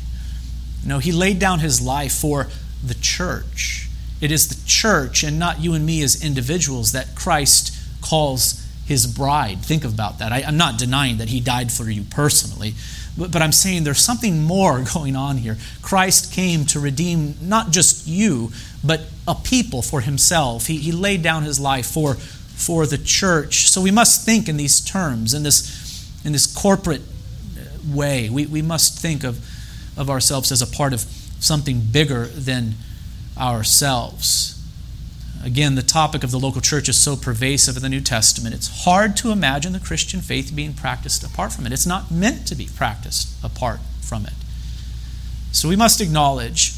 No, 0.87 1.01
he 1.01 1.11
laid 1.11 1.41
down 1.41 1.59
his 1.59 1.81
life 1.81 2.13
for 2.13 2.47
the 2.85 2.95
church. 2.95 3.90
It 4.21 4.31
is 4.31 4.49
the 4.49 4.67
church 4.67 5.23
and 5.23 5.39
not 5.39 5.61
you 5.61 5.75
and 5.75 5.85
me 5.87 6.03
as 6.03 6.23
individuals 6.23 6.93
that 6.93 7.15
Christ 7.15 7.75
calls 8.03 8.67
his 8.87 9.07
bride. 9.07 9.61
Think 9.61 9.85
about 9.85 10.19
that. 10.19 10.33
I, 10.33 10.41
am 10.41 10.57
not 10.57 10.79
denying 10.79 11.19
that 11.19 11.29
he 11.29 11.41
died 11.41 11.71
for 11.71 11.89
you 11.89 12.03
personally, 12.03 12.75
but, 13.17 13.31
but 13.31 13.41
I'm 13.41 13.53
saying 13.53 13.85
there's 13.85 14.01
something 14.01 14.43
more 14.43 14.85
going 14.95 15.17
on 15.17 15.39
here. 15.39 15.57
Christ 15.81 16.33
came 16.33 16.65
to 16.67 16.81
redeem 16.81 17.37
not 17.41 17.71
just 17.71 18.07
you, 18.07 18.51
but 18.85 19.03
a 19.29 19.35
people 19.35 19.81
for 19.81 20.01
himself. 20.01 20.67
He, 20.67 20.79
he 20.79 20.93
laid 20.93 21.23
down 21.23 21.45
his 21.45 21.61
life 21.61 21.87
for, 21.87 22.15
for 22.15 22.85
the 22.85 22.99
church. 22.99 23.69
So 23.69 23.81
we 23.81 23.91
must 23.91 24.25
think 24.25 24.49
in 24.49 24.57
these 24.57 24.81
terms, 24.81 25.35
in 25.35 25.45
this, 25.45 26.21
in 26.25 26.33
this 26.33 26.53
corporate 26.53 27.03
uh, 27.03 27.95
way. 27.95 28.29
We, 28.29 28.47
we 28.47 28.61
must 28.61 28.99
think 28.99 29.23
of, 29.23 29.39
of 29.97 30.11
ourselves 30.11 30.51
as 30.51 30.61
a 30.63 30.67
part 30.67 30.93
of 30.93 31.03
something 31.39 31.81
bigger 31.81 32.27
than 32.27 32.75
ourselves. 33.41 34.57
Again, 35.43 35.75
the 35.75 35.83
topic 35.83 36.23
of 36.23 36.31
the 36.31 36.39
local 36.39 36.61
church 36.61 36.89
is 36.89 36.99
so 36.99 37.17
pervasive 37.17 37.77
in 37.77 37.83
the 37.83 37.89
New 37.89 38.03
Testament, 38.03 38.55
it's 38.55 38.85
hard 38.85 39.17
to 39.19 39.31
imagine 39.31 39.73
the 39.73 39.81
Christian 39.81 40.21
faith 40.21 40.53
being 40.55 40.75
practiced 40.75 41.25
apart 41.25 41.53
from 41.53 41.67
it. 41.67 41.73
It's 41.73 41.87
not 41.87 42.11
meant 42.11 42.47
to 42.49 42.55
be 42.55 42.69
practiced 42.77 43.43
apart 43.43 43.81
from 44.03 44.27
it. 44.27 44.35
So 45.53 45.69
we 45.69 45.77
must 45.77 46.01
acknowledge 46.01 46.75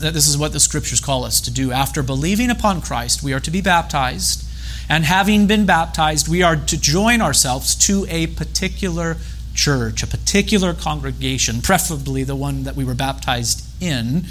that 0.00 0.14
this 0.14 0.28
is 0.28 0.38
what 0.38 0.52
the 0.52 0.60
scriptures 0.60 1.00
call 1.00 1.24
us 1.24 1.40
to 1.42 1.50
do. 1.50 1.72
After 1.72 2.02
believing 2.02 2.50
upon 2.50 2.80
Christ, 2.80 3.22
we 3.22 3.32
are 3.32 3.40
to 3.40 3.50
be 3.50 3.60
baptized, 3.60 4.44
and 4.88 5.04
having 5.04 5.46
been 5.46 5.66
baptized, 5.66 6.28
we 6.28 6.42
are 6.42 6.56
to 6.56 6.80
join 6.80 7.20
ourselves 7.20 7.74
to 7.86 8.06
a 8.08 8.28
particular 8.28 9.16
church, 9.54 10.02
a 10.02 10.06
particular 10.06 10.74
congregation, 10.74 11.60
preferably 11.60 12.22
the 12.22 12.36
one 12.36 12.64
that 12.64 12.76
we 12.76 12.84
were 12.84 12.94
baptized 12.94 13.64
in. 13.82 14.26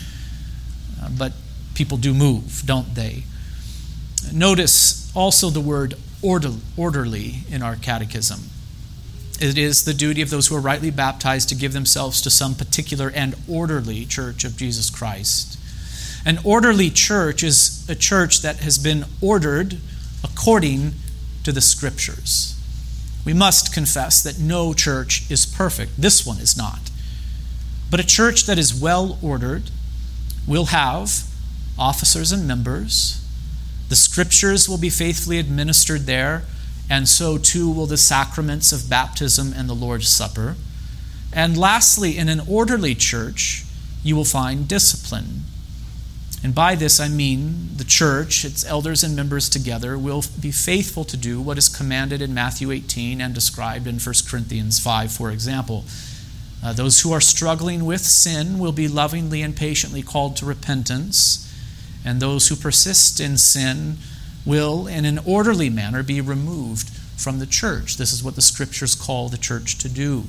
But 1.09 1.33
people 1.75 1.97
do 1.97 2.13
move, 2.13 2.63
don't 2.65 2.95
they? 2.95 3.23
Notice 4.31 5.11
also 5.15 5.49
the 5.49 5.61
word 5.61 5.95
orderly 6.21 7.43
in 7.49 7.61
our 7.61 7.75
catechism. 7.75 8.49
It 9.41 9.57
is 9.57 9.83
the 9.83 9.93
duty 9.93 10.21
of 10.21 10.29
those 10.29 10.47
who 10.47 10.55
are 10.55 10.61
rightly 10.61 10.91
baptized 10.91 11.49
to 11.49 11.55
give 11.55 11.73
themselves 11.73 12.21
to 12.21 12.29
some 12.29 12.55
particular 12.55 13.11
and 13.13 13.35
orderly 13.47 14.05
church 14.05 14.43
of 14.45 14.55
Jesus 14.55 14.89
Christ. 14.89 15.59
An 16.25 16.39
orderly 16.43 16.89
church 16.89 17.43
is 17.43 17.85
a 17.89 17.95
church 17.95 18.41
that 18.41 18.57
has 18.57 18.77
been 18.77 19.05
ordered 19.21 19.77
according 20.23 20.93
to 21.43 21.51
the 21.51 21.61
Scriptures. 21.61 22.57
We 23.25 23.33
must 23.33 23.73
confess 23.73 24.23
that 24.23 24.39
no 24.39 24.73
church 24.73 25.29
is 25.29 25.45
perfect. 25.45 25.93
This 25.97 26.25
one 26.25 26.39
is 26.39 26.55
not. 26.55 26.89
But 27.91 27.99
a 27.99 28.05
church 28.05 28.45
that 28.45 28.57
is 28.57 28.73
well 28.73 29.17
ordered 29.21 29.71
will 30.47 30.65
have 30.65 31.23
officers 31.77 32.31
and 32.31 32.47
members 32.47 33.23
the 33.93 33.97
scriptures 33.97 34.67
will 34.67 34.79
be 34.79 34.89
faithfully 34.89 35.37
administered 35.37 36.07
there, 36.07 36.45
and 36.89 37.07
so 37.07 37.37
too 37.37 37.69
will 37.69 37.85
the 37.85 37.95
sacraments 37.95 38.71
of 38.71 38.89
baptism 38.89 39.53
and 39.55 39.69
the 39.69 39.75
Lord's 39.75 40.07
Supper. 40.07 40.55
And 41.31 41.55
lastly, 41.55 42.17
in 42.17 42.27
an 42.27 42.41
orderly 42.47 42.95
church, 42.95 43.65
you 44.03 44.15
will 44.15 44.25
find 44.25 44.67
discipline. 44.67 45.43
And 46.43 46.55
by 46.55 46.73
this 46.73 46.99
I 46.99 47.07
mean 47.07 47.69
the 47.77 47.83
church, 47.83 48.43
its 48.43 48.65
elders 48.65 49.03
and 49.03 49.15
members 49.15 49.47
together, 49.47 49.95
will 49.95 50.23
be 50.41 50.51
faithful 50.51 51.05
to 51.05 51.15
do 51.15 51.39
what 51.39 51.59
is 51.59 51.69
commanded 51.69 52.19
in 52.19 52.33
Matthew 52.33 52.71
18 52.71 53.21
and 53.21 53.35
described 53.35 53.85
in 53.85 53.99
1 53.99 54.15
Corinthians 54.27 54.79
5, 54.79 55.11
for 55.11 55.29
example. 55.29 55.85
Uh, 56.63 56.71
those 56.73 57.01
who 57.01 57.11
are 57.11 57.21
struggling 57.21 57.85
with 57.85 58.01
sin 58.01 58.57
will 58.57 58.71
be 58.71 58.87
lovingly 58.87 59.41
and 59.41 59.55
patiently 59.55 60.01
called 60.01 60.37
to 60.37 60.45
repentance 60.45 61.43
and 62.05 62.19
those 62.19 62.47
who 62.47 62.55
persist 62.55 63.19
in 63.19 63.37
sin 63.37 63.97
will, 64.45 64.87
in 64.87 65.05
an 65.05 65.19
orderly 65.25 65.69
manner, 65.69 66.03
be 66.03 66.19
removed 66.19 66.89
from 66.89 67.39
the 67.39 67.45
church. 67.45 67.97
This 67.97 68.11
is 68.11 68.23
what 68.23 68.35
the 68.35 68.41
scriptures 68.41 68.95
call 68.95 69.29
the 69.29 69.37
church 69.37 69.77
to 69.79 69.89
do. 69.89 70.25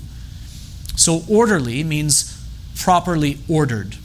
So, 0.97 1.23
orderly 1.29 1.83
means 1.83 2.41
properly 2.77 3.39
ordered. 3.49 3.97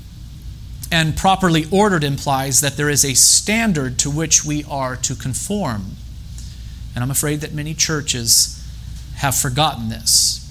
And 0.91 1.15
properly 1.15 1.65
ordered 1.71 2.03
implies 2.03 2.61
that 2.61 2.75
there 2.75 2.89
is 2.89 3.05
a 3.05 3.13
standard 3.13 3.99
to 3.99 4.09
which 4.09 4.43
we 4.43 4.63
are 4.63 4.95
to 4.95 5.13
conform. 5.13 5.91
And 6.95 7.03
I'm 7.03 7.11
afraid 7.11 7.41
that 7.41 7.53
many 7.53 7.75
churches 7.75 8.55
have 9.17 9.35
forgotten 9.35 9.89
this. 9.89 10.48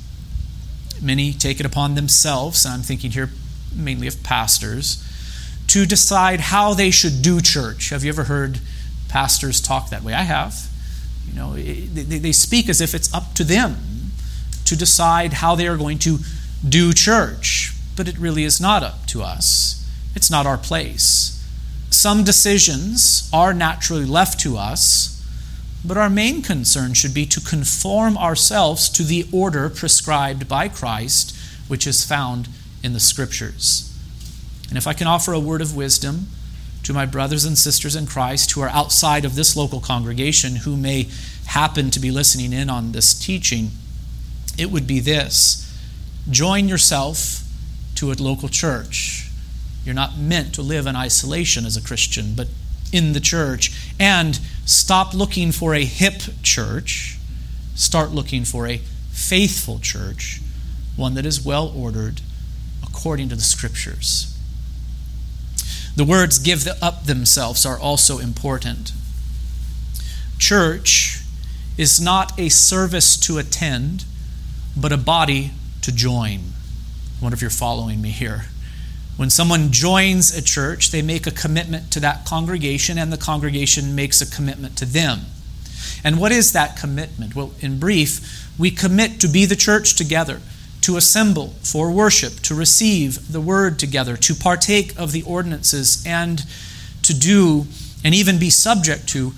Many 1.00 1.32
take 1.32 1.60
it 1.60 1.66
upon 1.66 1.94
themselves, 1.94 2.64
and 2.64 2.74
I'm 2.74 2.82
thinking 2.82 3.12
here 3.12 3.30
mainly 3.74 4.06
of 4.06 4.22
pastors, 4.22 5.04
to 5.68 5.86
decide 5.86 6.40
how 6.40 6.74
they 6.74 6.90
should 6.90 7.22
do 7.22 7.40
church. 7.40 7.90
Have 7.90 8.02
you 8.02 8.08
ever 8.08 8.24
heard 8.24 8.60
pastors 9.08 9.60
talk 9.60 9.90
that 9.90 10.02
way? 10.02 10.14
I 10.14 10.22
have. 10.22 10.68
You 11.26 11.34
know, 11.34 11.54
they 11.54 12.32
speak 12.32 12.68
as 12.68 12.80
if 12.80 12.94
it's 12.94 13.12
up 13.12 13.34
to 13.34 13.44
them 13.44 13.76
to 14.64 14.76
decide 14.76 15.34
how 15.34 15.54
they 15.54 15.66
are 15.68 15.76
going 15.76 15.98
to 16.00 16.18
do 16.66 16.92
church, 16.92 17.74
but 17.96 18.08
it 18.08 18.18
really 18.18 18.44
is 18.44 18.60
not 18.60 18.82
up 18.82 19.06
to 19.06 19.22
us. 19.22 19.86
It's 20.14 20.30
not 20.30 20.46
our 20.46 20.58
place. 20.58 21.34
Some 21.90 22.24
decisions 22.24 23.28
are 23.32 23.54
naturally 23.54 24.04
left 24.04 24.40
to 24.40 24.56
us, 24.56 25.17
but 25.84 25.96
our 25.96 26.10
main 26.10 26.42
concern 26.42 26.94
should 26.94 27.14
be 27.14 27.26
to 27.26 27.40
conform 27.40 28.18
ourselves 28.18 28.88
to 28.90 29.02
the 29.02 29.26
order 29.32 29.70
prescribed 29.70 30.48
by 30.48 30.68
Christ, 30.68 31.36
which 31.68 31.86
is 31.86 32.04
found 32.04 32.48
in 32.82 32.92
the 32.92 33.00
Scriptures. 33.00 33.84
And 34.68 34.76
if 34.76 34.86
I 34.86 34.92
can 34.92 35.06
offer 35.06 35.32
a 35.32 35.40
word 35.40 35.62
of 35.62 35.76
wisdom 35.76 36.28
to 36.82 36.92
my 36.92 37.06
brothers 37.06 37.44
and 37.44 37.56
sisters 37.56 37.96
in 37.96 38.06
Christ 38.06 38.52
who 38.52 38.60
are 38.60 38.68
outside 38.68 39.24
of 39.24 39.34
this 39.34 39.56
local 39.56 39.80
congregation 39.80 40.56
who 40.56 40.76
may 40.76 41.08
happen 41.46 41.90
to 41.90 42.00
be 42.00 42.10
listening 42.10 42.52
in 42.52 42.68
on 42.68 42.92
this 42.92 43.14
teaching, 43.14 43.70
it 44.58 44.70
would 44.70 44.86
be 44.86 45.00
this 45.00 45.64
join 46.30 46.68
yourself 46.68 47.42
to 47.94 48.12
a 48.12 48.14
local 48.14 48.48
church. 48.48 49.30
You're 49.84 49.94
not 49.94 50.18
meant 50.18 50.54
to 50.54 50.62
live 50.62 50.86
in 50.86 50.94
isolation 50.94 51.64
as 51.64 51.76
a 51.76 51.82
Christian, 51.82 52.34
but 52.34 52.48
in 52.92 53.12
the 53.12 53.20
church. 53.20 53.72
And 53.98 54.38
stop 54.68 55.14
looking 55.14 55.50
for 55.50 55.74
a 55.74 55.84
hip 55.84 56.22
church. 56.42 57.18
Start 57.74 58.10
looking 58.10 58.44
for 58.44 58.66
a 58.66 58.78
faithful 59.10 59.78
church, 59.78 60.40
one 60.96 61.14
that 61.14 61.24
is 61.24 61.44
well 61.44 61.72
ordered 61.74 62.20
according 62.82 63.28
to 63.30 63.36
the 63.36 63.42
scriptures. 63.42 64.36
The 65.96 66.04
words 66.04 66.38
give 66.38 66.66
up 66.82 67.04
themselves 67.04 67.64
are 67.64 67.78
also 67.78 68.18
important. 68.18 68.92
Church 70.38 71.22
is 71.76 72.00
not 72.00 72.38
a 72.38 72.48
service 72.48 73.16
to 73.16 73.38
attend, 73.38 74.04
but 74.76 74.92
a 74.92 74.96
body 74.96 75.52
to 75.82 75.92
join. 75.92 76.40
I 77.18 77.22
wonder 77.22 77.34
if 77.34 77.40
you're 77.40 77.50
following 77.50 78.00
me 78.00 78.10
here. 78.10 78.46
When 79.18 79.30
someone 79.30 79.72
joins 79.72 80.32
a 80.34 80.40
church, 80.40 80.92
they 80.92 81.02
make 81.02 81.26
a 81.26 81.32
commitment 81.32 81.90
to 81.90 82.00
that 82.00 82.24
congregation, 82.24 82.98
and 82.98 83.12
the 83.12 83.16
congregation 83.16 83.96
makes 83.96 84.20
a 84.20 84.30
commitment 84.30 84.78
to 84.78 84.84
them. 84.84 85.22
And 86.04 86.20
what 86.20 86.30
is 86.30 86.52
that 86.52 86.76
commitment? 86.76 87.34
Well, 87.34 87.50
in 87.58 87.80
brief, 87.80 88.48
we 88.56 88.70
commit 88.70 89.18
to 89.20 89.28
be 89.28 89.44
the 89.44 89.56
church 89.56 89.96
together 89.96 90.40
to 90.82 90.96
assemble 90.96 91.48
for 91.62 91.90
worship, 91.90 92.34
to 92.42 92.54
receive 92.54 93.32
the 93.32 93.40
word 93.40 93.80
together, 93.80 94.16
to 94.16 94.36
partake 94.36 94.96
of 94.96 95.10
the 95.10 95.22
ordinances, 95.22 96.00
and 96.06 96.44
to 97.02 97.12
do 97.12 97.66
and 98.04 98.14
even 98.14 98.38
be 98.38 98.50
subject 98.50 99.08
to 99.08 99.32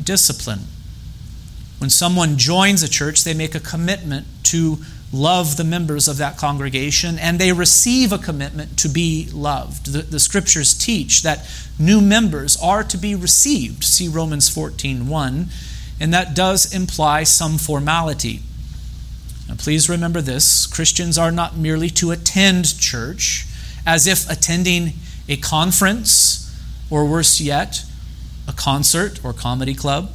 discipline. 0.00 0.60
When 1.78 1.90
someone 1.90 2.38
joins 2.38 2.84
a 2.84 2.88
church, 2.88 3.24
they 3.24 3.34
make 3.34 3.56
a 3.56 3.60
commitment 3.60 4.28
to 4.44 4.78
love 5.14 5.56
the 5.56 5.64
members 5.64 6.08
of 6.08 6.16
that 6.18 6.36
congregation, 6.36 7.18
and 7.18 7.38
they 7.38 7.52
receive 7.52 8.12
a 8.12 8.18
commitment 8.18 8.76
to 8.78 8.88
be 8.88 9.28
loved. 9.32 9.92
The, 9.92 10.02
the 10.02 10.20
scriptures 10.20 10.74
teach 10.74 11.22
that 11.22 11.48
new 11.78 12.00
members 12.00 12.56
are 12.60 12.82
to 12.84 12.98
be 12.98 13.14
received. 13.14 13.84
See 13.84 14.08
Romans 14.08 14.48
14 14.48 15.06
1, 15.08 15.46
and 16.00 16.12
that 16.12 16.34
does 16.34 16.74
imply 16.74 17.22
some 17.22 17.58
formality. 17.58 18.40
Now, 19.48 19.54
please 19.56 19.88
remember 19.88 20.20
this 20.20 20.66
Christians 20.66 21.16
are 21.16 21.32
not 21.32 21.56
merely 21.56 21.90
to 21.90 22.10
attend 22.10 22.78
church 22.78 23.46
as 23.86 24.06
if 24.06 24.28
attending 24.28 24.94
a 25.28 25.36
conference 25.36 26.40
or 26.90 27.06
worse 27.06 27.40
yet, 27.40 27.84
a 28.48 28.52
concert 28.52 29.24
or 29.24 29.32
comedy 29.32 29.74
club. 29.74 30.10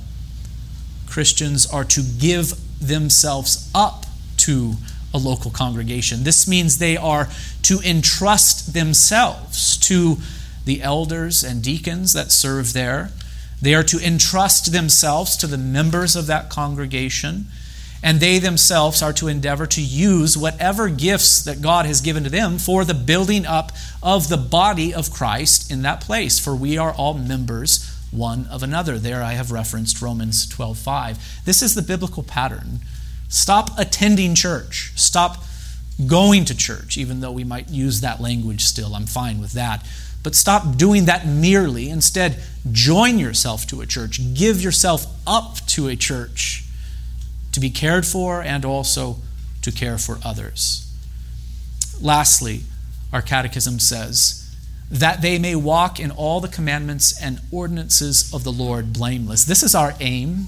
Christians 1.08 1.65
are 1.72 1.84
to 1.86 2.01
give 2.01 2.53
themselves 2.79 3.70
up 3.74 4.06
to 4.50 4.74
a 5.13 5.18
local 5.20 5.51
congregation. 5.51 6.24
This 6.24 6.48
means 6.48 6.77
they 6.77 6.98
are 6.98 7.27
to 7.63 7.79
entrust 7.82 8.74
themselves 8.74 9.77
to 9.77 10.18
the 10.65 10.82
elders 10.82 11.44
and 11.44 11.62
deacons 11.62 12.13
that 12.13 12.32
serve 12.32 12.74
there. 12.74 13.12
They 13.62 13.75
are 13.75 13.84
to 13.84 14.00
entrust 14.00 14.72
themselves 14.72 15.38
to 15.38 15.48
the 15.48 15.58
members 15.58 16.15
of 16.15 16.25
that 16.27 16.50
congregation. 16.50 17.46
And 18.01 18.20
they 18.20 18.39
themselves 18.39 19.03
are 19.03 19.13
to 19.13 19.27
endeavor 19.27 19.68
to 19.68 19.82
use 19.82 20.36
whatever 20.36 20.89
gifts 20.89 21.44
that 21.44 21.62
God 21.62 21.86
has 21.86 22.01
given 22.01 22.24
to 22.24 22.29
them 22.29 22.58
for 22.58 22.84
the 22.84 22.94
building 22.96 23.46
up 23.46 23.72
of 24.01 24.29
the 24.29 24.38
body 24.38 24.94
of 24.94 25.12
Christ 25.12 25.70
in 25.70 25.84
that 25.84 26.01
place. 26.01 26.39
For 26.39 26.56
we 26.56 26.77
are 26.77 26.94
all 26.94 27.13
members 27.13 27.86
one 28.10 28.48
of 28.48 28.63
another. 28.63 28.98
There 28.98 29.22
I 29.22 29.34
have 29.34 29.51
referenced 29.51 30.01
Romans 30.01 30.48
12:5. 30.48 31.18
This 31.46 31.62
is 31.62 31.75
the 31.75 31.84
biblical 31.84 32.24
pattern. 32.24 32.79
Stop 33.30 33.70
attending 33.78 34.36
church. 34.36 34.92
Stop 34.96 35.44
going 36.06 36.46
to 36.46 36.56
church, 36.56 36.98
even 36.98 37.22
though 37.22 37.32
we 37.32 37.44
might 37.44 37.70
use 37.70 38.02
that 38.02 38.20
language 38.20 38.66
still. 38.66 38.96
I'm 38.96 39.06
fine 39.06 39.40
with 39.40 39.54
that. 39.54 39.88
But 40.22 40.36
stop 40.36 40.76
doing 40.76 41.06
that 41.06 41.26
merely. 41.26 41.90
Instead, 41.90 42.42
join 42.72 43.18
yourself 43.18 43.66
to 43.68 43.82
a 43.82 43.86
church. 43.86 44.20
Give 44.34 44.62
yourself 44.62 45.06
up 45.26 45.58
to 45.68 45.88
a 45.88 45.96
church 45.96 46.66
to 47.54 47.60
be 47.60 47.70
cared 47.70 48.06
for 48.06 48.42
and 48.42 48.66
also 48.66 49.18
to 49.62 49.72
care 49.72 49.98
for 49.98 50.20
others. 50.26 50.92
Lastly, 52.02 52.62
our 53.14 53.22
catechism 53.22 53.80
says, 53.80 54.40
that 54.92 55.22
they 55.22 55.38
may 55.38 55.56
walk 55.56 56.00
in 56.00 56.12
all 56.12 56.40
the 56.40 56.48
commandments 56.48 57.22
and 57.22 57.40
ordinances 57.52 58.34
of 58.34 58.44
the 58.44 58.52
Lord 58.52 58.92
blameless. 58.92 59.46
This 59.46 59.62
is 59.62 59.76
our 59.76 59.94
aim 60.00 60.48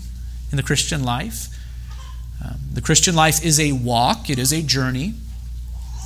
in 0.51 0.57
the 0.57 0.63
Christian 0.63 1.03
life. 1.03 1.47
Um, 2.43 2.59
the 2.73 2.81
Christian 2.81 3.15
life 3.15 3.43
is 3.43 3.59
a 3.59 3.71
walk, 3.71 4.29
it 4.29 4.39
is 4.39 4.51
a 4.51 4.61
journey. 4.61 5.13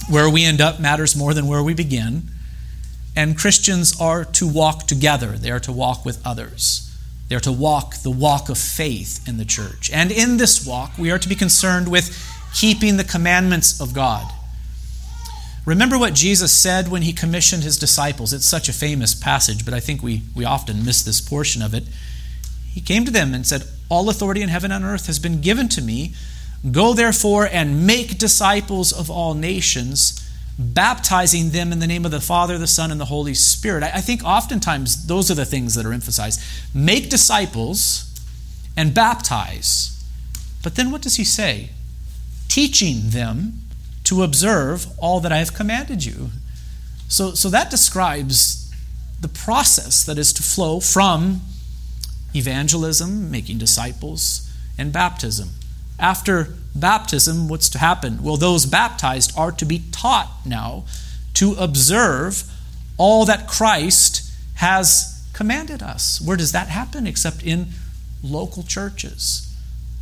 Where 0.09 0.29
we 0.29 0.43
end 0.43 0.61
up 0.61 0.79
matters 0.79 1.15
more 1.15 1.33
than 1.33 1.47
where 1.47 1.63
we 1.63 1.73
begin. 1.73 2.23
And 3.15 3.37
Christians 3.37 3.99
are 3.99 4.25
to 4.25 4.47
walk 4.47 4.87
together, 4.87 5.37
they 5.37 5.51
are 5.51 5.59
to 5.61 5.71
walk 5.71 6.05
with 6.05 6.25
others. 6.25 6.81
They 7.27 7.35
are 7.35 7.41
to 7.41 7.51
walk 7.51 7.97
the 8.03 8.11
walk 8.11 8.49
of 8.49 8.57
faith 8.57 9.27
in 9.27 9.37
the 9.37 9.45
church. 9.45 9.89
And 9.91 10.11
in 10.11 10.37
this 10.37 10.65
walk, 10.65 10.97
we 10.97 11.09
are 11.09 11.17
to 11.17 11.29
be 11.29 11.35
concerned 11.35 11.89
with 11.89 12.15
keeping 12.53 12.97
the 12.97 13.03
commandments 13.03 13.81
of 13.81 13.93
God. 13.93 14.31
Remember 15.65 15.97
what 15.97 16.13
Jesus 16.13 16.51
said 16.51 16.89
when 16.89 17.01
he 17.01 17.11
commissioned 17.11 17.63
his 17.63 17.79
disciples. 17.79 18.31
It's 18.31 18.45
such 18.45 18.69
a 18.69 18.73
famous 18.73 19.15
passage, 19.15 19.65
but 19.65 19.73
I 19.73 19.79
think 19.79 20.03
we, 20.03 20.21
we 20.35 20.45
often 20.45 20.85
miss 20.85 21.01
this 21.01 21.19
portion 21.19 21.63
of 21.63 21.73
it. 21.73 21.85
He 22.75 22.81
came 22.81 23.05
to 23.05 23.11
them 23.11 23.33
and 23.33 23.47
said, 23.47 23.63
All 23.87 24.09
authority 24.09 24.41
in 24.41 24.49
heaven 24.49 24.69
and 24.69 24.83
earth 24.83 25.07
has 25.07 25.17
been 25.17 25.39
given 25.39 25.69
to 25.69 25.81
me. 25.81 26.13
Go 26.69 26.93
therefore 26.93 27.47
and 27.49 27.87
make 27.87 28.17
disciples 28.17 28.91
of 28.91 29.09
all 29.09 29.33
nations 29.33 30.21
baptizing 30.59 31.51
them 31.51 31.71
in 31.71 31.79
the 31.79 31.87
name 31.87 32.03
of 32.03 32.11
the 32.11 32.19
Father, 32.19 32.57
the 32.57 32.67
Son, 32.67 32.91
and 32.91 32.99
the 32.99 33.05
Holy 33.05 33.33
Spirit. 33.33 33.81
I 33.81 34.01
think 34.01 34.25
oftentimes 34.25 35.07
those 35.07 35.31
are 35.31 35.35
the 35.35 35.45
things 35.45 35.75
that 35.75 35.85
are 35.85 35.93
emphasized. 35.93 36.41
Make 36.73 37.09
disciples 37.09 38.13
and 38.75 38.93
baptize. 38.93 40.03
But 40.61 40.75
then 40.75 40.91
what 40.91 41.01
does 41.01 41.15
he 41.15 41.23
say? 41.23 41.69
Teaching 42.49 43.11
them 43.11 43.59
to 44.03 44.21
observe 44.21 44.87
all 44.97 45.21
that 45.21 45.31
I 45.31 45.37
have 45.37 45.53
commanded 45.53 46.03
you. 46.03 46.29
So, 47.07 47.31
so 47.31 47.49
that 47.49 47.71
describes 47.71 48.69
the 49.21 49.29
process 49.29 50.03
that 50.03 50.17
is 50.17 50.33
to 50.33 50.43
flow 50.43 50.81
from 50.81 51.39
evangelism, 52.35 53.31
making 53.31 53.57
disciples, 53.57 54.51
and 54.77 54.91
baptism. 54.91 55.49
After 55.97 56.53
baptism, 56.75 57.47
what's 57.47 57.69
to 57.69 57.79
happen? 57.79 58.21
Well, 58.21 58.37
those 58.37 58.65
baptized 58.65 59.37
are 59.37 59.51
to 59.53 59.65
be 59.65 59.83
taught 59.91 60.29
now 60.45 60.85
to 61.35 61.53
observe 61.53 62.43
all 62.97 63.25
that 63.25 63.47
Christ 63.47 64.31
has 64.55 65.25
commanded 65.33 65.81
us. 65.81 66.21
Where 66.21 66.37
does 66.37 66.51
that 66.51 66.67
happen 66.67 67.07
except 67.07 67.43
in 67.43 67.67
local 68.23 68.63
churches? 68.63 69.53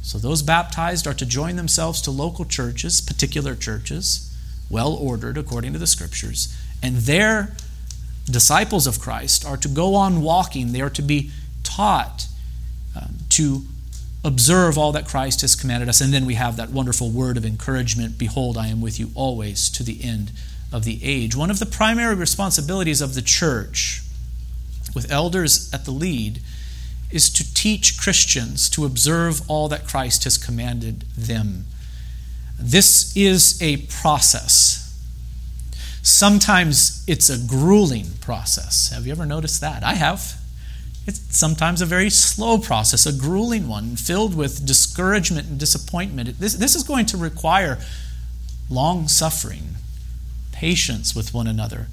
So 0.02 0.17
those 0.17 0.41
baptized 0.41 1.08
are 1.08 1.13
to 1.13 1.26
join 1.26 1.56
themselves 1.56 2.02
to 2.02 2.12
local 2.12 2.46
churches, 2.46 3.02
particular 3.02 3.56
churches, 3.56 4.36
well 4.69 4.93
ordered 4.93 5.38
according 5.38 5.74
to 5.74 5.80
the 5.80 5.88
scriptures, 5.88 6.56
and 6.82 6.98
their 6.98 7.56
disciples 8.26 8.86
of 8.88 9.00
Christ 9.00 9.46
are 9.46 9.58
to 9.58 9.67
go 9.67 9.96
on 9.96 10.22
walking. 10.22 10.72
They 10.72 10.82
are 10.82 10.89
to 10.89 11.02
be 11.02 11.32
taught 11.76 12.28
um, 12.96 13.16
to 13.30 13.64
observe 14.24 14.78
all 14.78 14.92
that 14.94 15.08
Christ 15.08 15.42
has 15.42 15.56
commanded 15.56 15.90
us. 15.90 16.02
And 16.02 16.14
then 16.14 16.26
we 16.26 16.36
have 16.36 16.56
that 16.58 16.70
wonderful 16.70 17.10
word 17.10 17.38
of 17.38 17.46
encouragement 17.46 18.18
Behold, 18.18 18.58
I 18.58 18.68
am 18.68 18.82
with 18.82 19.00
you 19.00 19.10
always 19.16 19.70
to 19.72 19.84
the 19.84 20.04
end 20.04 20.32
of 20.72 20.84
the 20.86 21.00
age. 21.04 21.36
One 21.36 21.52
of 21.52 21.60
the 21.60 21.66
primary 21.66 22.16
responsibilities 22.16 23.02
of 23.02 23.16
the 23.16 23.22
church, 23.22 24.02
with 24.96 25.12
elders 25.12 25.72
at 25.74 25.86
the 25.86 25.92
lead, 25.92 26.40
is 27.12 27.30
to 27.32 27.54
teach 27.54 28.00
Christians 28.00 28.70
to 28.72 28.86
observe 28.86 29.42
all 29.48 29.68
that 29.70 29.88
Christ 29.88 30.24
has 30.24 30.38
commanded 30.38 31.02
them. 31.16 31.66
This 32.60 33.16
is 33.16 33.62
a 33.62 33.78
process. 34.02 34.80
Sometimes 36.02 37.04
it's 37.08 37.30
a 37.30 37.38
grueling 37.38 38.08
process. 38.20 38.90
Have 38.90 39.06
you 39.06 39.12
ever 39.12 39.26
noticed 39.26 39.62
that? 39.62 39.84
I 39.84 39.94
have. 39.94 40.40
It's 41.06 41.38
sometimes 41.38 41.82
a 41.82 41.86
very 41.86 42.10
slow 42.10 42.58
process, 42.58 43.06
a 43.06 43.12
grueling 43.12 43.68
one, 43.68 43.96
filled 43.96 44.36
with 44.36 44.66
discouragement 44.66 45.48
and 45.48 45.60
disappointment. 45.60 46.39
This, 46.39 46.54
this 46.54 46.76
is 46.76 46.84
going 46.84 47.06
to 47.08 47.18
require 47.18 47.80
long 48.70 49.08
suffering, 49.08 49.76
patience 50.52 51.16
with 51.16 51.34
one 51.34 51.48
another 51.48 51.88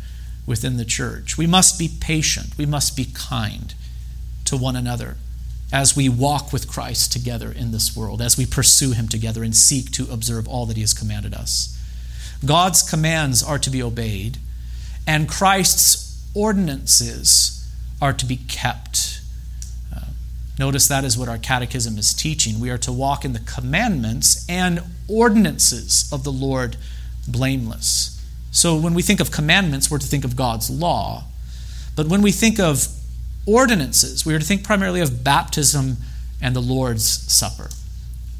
within 0.46 0.76
the 0.76 0.84
church. 0.84 1.36
We 1.36 1.46
must 1.46 1.78
be 1.78 1.88
patient, 2.00 2.56
we 2.56 2.66
must 2.66 2.96
be 2.96 3.06
kind 3.12 3.74
to 4.44 4.56
one 4.56 4.76
another 4.76 5.16
as 5.72 5.96
we 5.96 6.08
walk 6.08 6.52
with 6.52 6.68
Christ 6.68 7.12
together 7.12 7.52
in 7.52 7.70
this 7.70 7.96
world, 7.96 8.20
as 8.20 8.36
we 8.36 8.46
pursue 8.46 8.92
Him 8.92 9.08
together 9.08 9.44
and 9.44 9.54
seek 9.54 9.90
to 9.92 10.10
observe 10.10 10.48
all 10.48 10.66
that 10.66 10.76
He 10.76 10.82
has 10.82 10.94
commanded 10.94 11.34
us. 11.34 11.76
God's 12.44 12.82
commands 12.82 13.42
are 13.42 13.58
to 13.58 13.70
be 13.70 13.82
obeyed, 13.82 14.38
and 15.06 15.28
Christ's 15.28 16.20
ordinances 16.34 17.56
are 18.00 18.12
to 18.12 18.26
be 18.26 18.36
kept. 18.36 18.89
Notice 20.60 20.88
that 20.88 21.04
is 21.04 21.16
what 21.16 21.30
our 21.30 21.38
catechism 21.38 21.96
is 21.96 22.12
teaching. 22.12 22.60
We 22.60 22.68
are 22.68 22.76
to 22.76 22.92
walk 22.92 23.24
in 23.24 23.32
the 23.32 23.38
commandments 23.38 24.44
and 24.46 24.82
ordinances 25.08 26.06
of 26.12 26.22
the 26.22 26.30
Lord 26.30 26.76
blameless. 27.26 28.22
So 28.50 28.76
when 28.76 28.92
we 28.92 29.00
think 29.00 29.20
of 29.20 29.30
commandments, 29.30 29.90
we're 29.90 30.00
to 30.00 30.06
think 30.06 30.22
of 30.22 30.36
God's 30.36 30.68
law. 30.68 31.24
But 31.96 32.08
when 32.08 32.20
we 32.20 32.30
think 32.30 32.60
of 32.60 32.88
ordinances, 33.46 34.26
we 34.26 34.34
are 34.34 34.38
to 34.38 34.44
think 34.44 34.62
primarily 34.62 35.00
of 35.00 35.24
baptism 35.24 35.96
and 36.42 36.54
the 36.54 36.60
Lord's 36.60 37.06
Supper. 37.06 37.70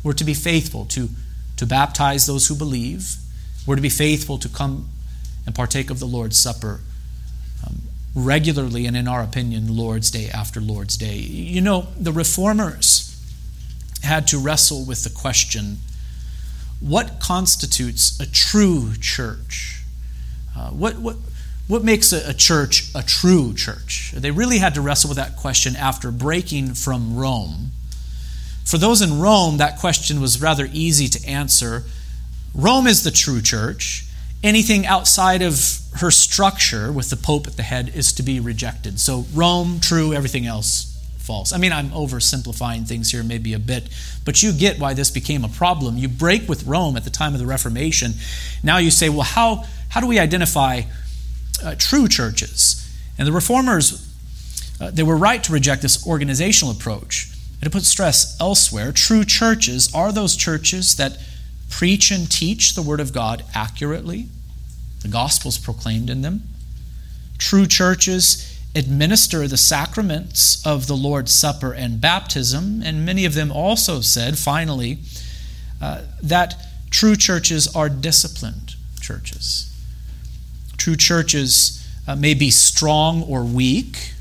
We're 0.05 0.13
to 0.13 0.25
be 0.25 0.35
faithful 0.35 0.85
to, 0.87 1.09
to 1.57 1.65
baptize 1.65 2.27
those 2.27 2.49
who 2.49 2.55
believe. 2.55 3.15
We're 3.67 3.77
to 3.77 3.81
be 3.81 3.89
faithful 3.89 4.37
to 4.41 4.49
come 4.51 4.91
and 5.47 5.55
partake 5.55 5.89
of 5.89 6.01
the 6.01 6.07
Lord's 6.07 6.39
Supper 6.39 6.81
regularly 8.15 8.87
and, 8.87 8.97
in 8.97 9.07
our 9.07 9.23
opinion, 9.23 9.77
Lord's 9.77 10.11
Day 10.11 10.29
after 10.29 10.61
Lord's 10.61 10.97
Day. 10.97 11.17
You 11.17 11.61
know, 11.61 11.89
the 11.99 12.13
reformers 12.13 13.07
had 14.03 14.27
to 14.29 14.39
wrestle 14.39 14.85
with 14.85 15.05
the 15.05 15.11
question 15.11 15.79
what 16.81 17.21
constitutes 17.21 18.19
a 18.19 18.27
true 18.31 18.95
church? 18.99 19.83
Uh, 20.57 20.71
what, 20.71 20.99
what, 20.99 21.17
what 21.69 21.85
makes 21.85 22.13
a, 22.13 22.31
a 22.31 22.35
church 22.35 22.91
a 22.95 23.03
true 23.03 23.55
church? 23.55 24.13
They 24.17 24.31
really 24.31 24.59
had 24.59 24.75
to 24.75 24.81
wrestle 24.81 25.09
with 25.09 25.19
that 25.19 25.37
question 25.37 25.77
after 25.77 26.11
breaking 26.11 26.75
from 26.75 27.17
Rome. 27.17 27.71
For 28.65 28.79
those 28.79 29.03
in 29.03 29.21
Rome, 29.21 29.59
that 29.59 29.79
question 29.79 30.21
was 30.21 30.41
rather 30.41 30.69
easy 30.73 31.07
to 31.09 31.29
answer. 31.29 31.85
Rome 32.55 32.87
is 32.87 33.05
the 33.05 33.11
true 33.11 33.43
church 33.43 34.07
anything 34.43 34.87
outside 34.87 35.43
of 35.43 35.79
her 35.97 36.11
structure 36.11 36.93
with 36.93 37.11
the 37.11 37.17
Pope 37.17 37.47
at 37.47 37.57
the 37.57 37.63
head 37.63 37.93
is 37.95 38.13
to 38.15 38.23
be 38.23 38.41
rejected. 38.41 39.01
So, 39.01 39.27
Rome, 39.35 39.81
true, 39.81 40.15
everything 40.15 40.47
else, 40.47 40.97
false. 41.19 41.53
I 41.53 41.59
mean, 41.59 41.73
I'm 41.73 41.91
oversimplifying 41.91 42.87
things 42.87 43.11
here 43.11 43.23
maybe 43.23 43.53
a 43.53 43.59
bit, 43.59 43.89
but 44.25 44.43
you 44.43 44.53
get 44.53 44.79
why 44.79 44.95
this 44.95 45.11
became 45.11 45.45
a 45.45 45.49
problem. 45.49 45.99
You 45.99 46.09
break 46.09 46.49
with 46.49 46.65
Rome 46.67 46.97
at 46.97 47.05
the 47.05 47.11
time 47.11 47.35
of 47.35 47.41
the 47.41 47.47
Reformation. 47.47 48.13
Now 48.63 48.79
you 48.79 48.91
say, 48.91 49.09
well, 49.09 49.23
how, 49.23 49.65
how 49.91 50.01
do 50.01 50.07
we 50.07 50.19
identify 50.19 50.83
uh, 51.63 51.75
true 51.79 52.09
churches? 52.09 52.77
And 53.19 53.29
the 53.29 53.33
reformers, 53.33 54.09
uh, 54.81 54.91
they 54.91 55.03
were 55.03 55.17
right 55.17 55.45
to 55.45 55.53
reject 55.53 55.83
this 55.83 56.07
organizational 56.07 56.73
approach. 56.75 57.29
And 57.61 57.65
to 57.65 57.71
put 57.71 57.85
stress 57.85 58.41
elsewhere, 58.41 58.91
true 58.93 59.25
churches 59.25 59.95
are 59.95 60.13
those 60.13 60.35
churches 60.35 60.97
that 60.97 61.19
preach 61.71 62.11
and 62.11 62.31
teach 62.31 62.75
the 62.75 62.83
Word 62.83 63.01
of 63.01 63.13
God 63.13 63.45
accurately. 63.55 64.27
The 65.03 65.09
gospel's 65.09 65.57
proclaimed 65.57 66.11
in 66.11 66.23
them. 66.23 66.43
True 67.39 67.67
churches 67.67 68.59
administer 68.75 69.49
the 69.49 69.57
sacraments 69.57 70.65
of 70.67 70.87
the 70.87 70.97
Lord's 70.97 71.33
Supper 71.33 71.73
and 71.73 72.01
baptism, 72.01 72.83
and 72.85 73.05
many 73.05 73.25
of 73.25 73.35
them 73.35 73.51
also 73.51 74.01
said, 74.01 74.39
finally, 74.39 74.99
uh, 75.81 76.03
that 76.23 76.55
true 76.91 77.17
churches 77.17 77.75
are 77.75 77.89
disciplined 77.89 78.75
churches. 79.01 79.75
True 80.77 80.97
churches 80.97 81.87
uh, 82.07 82.15
may 82.15 82.35
be 82.35 82.51
strong 82.51 83.23
or 83.23 83.45
weak, 83.45 84.13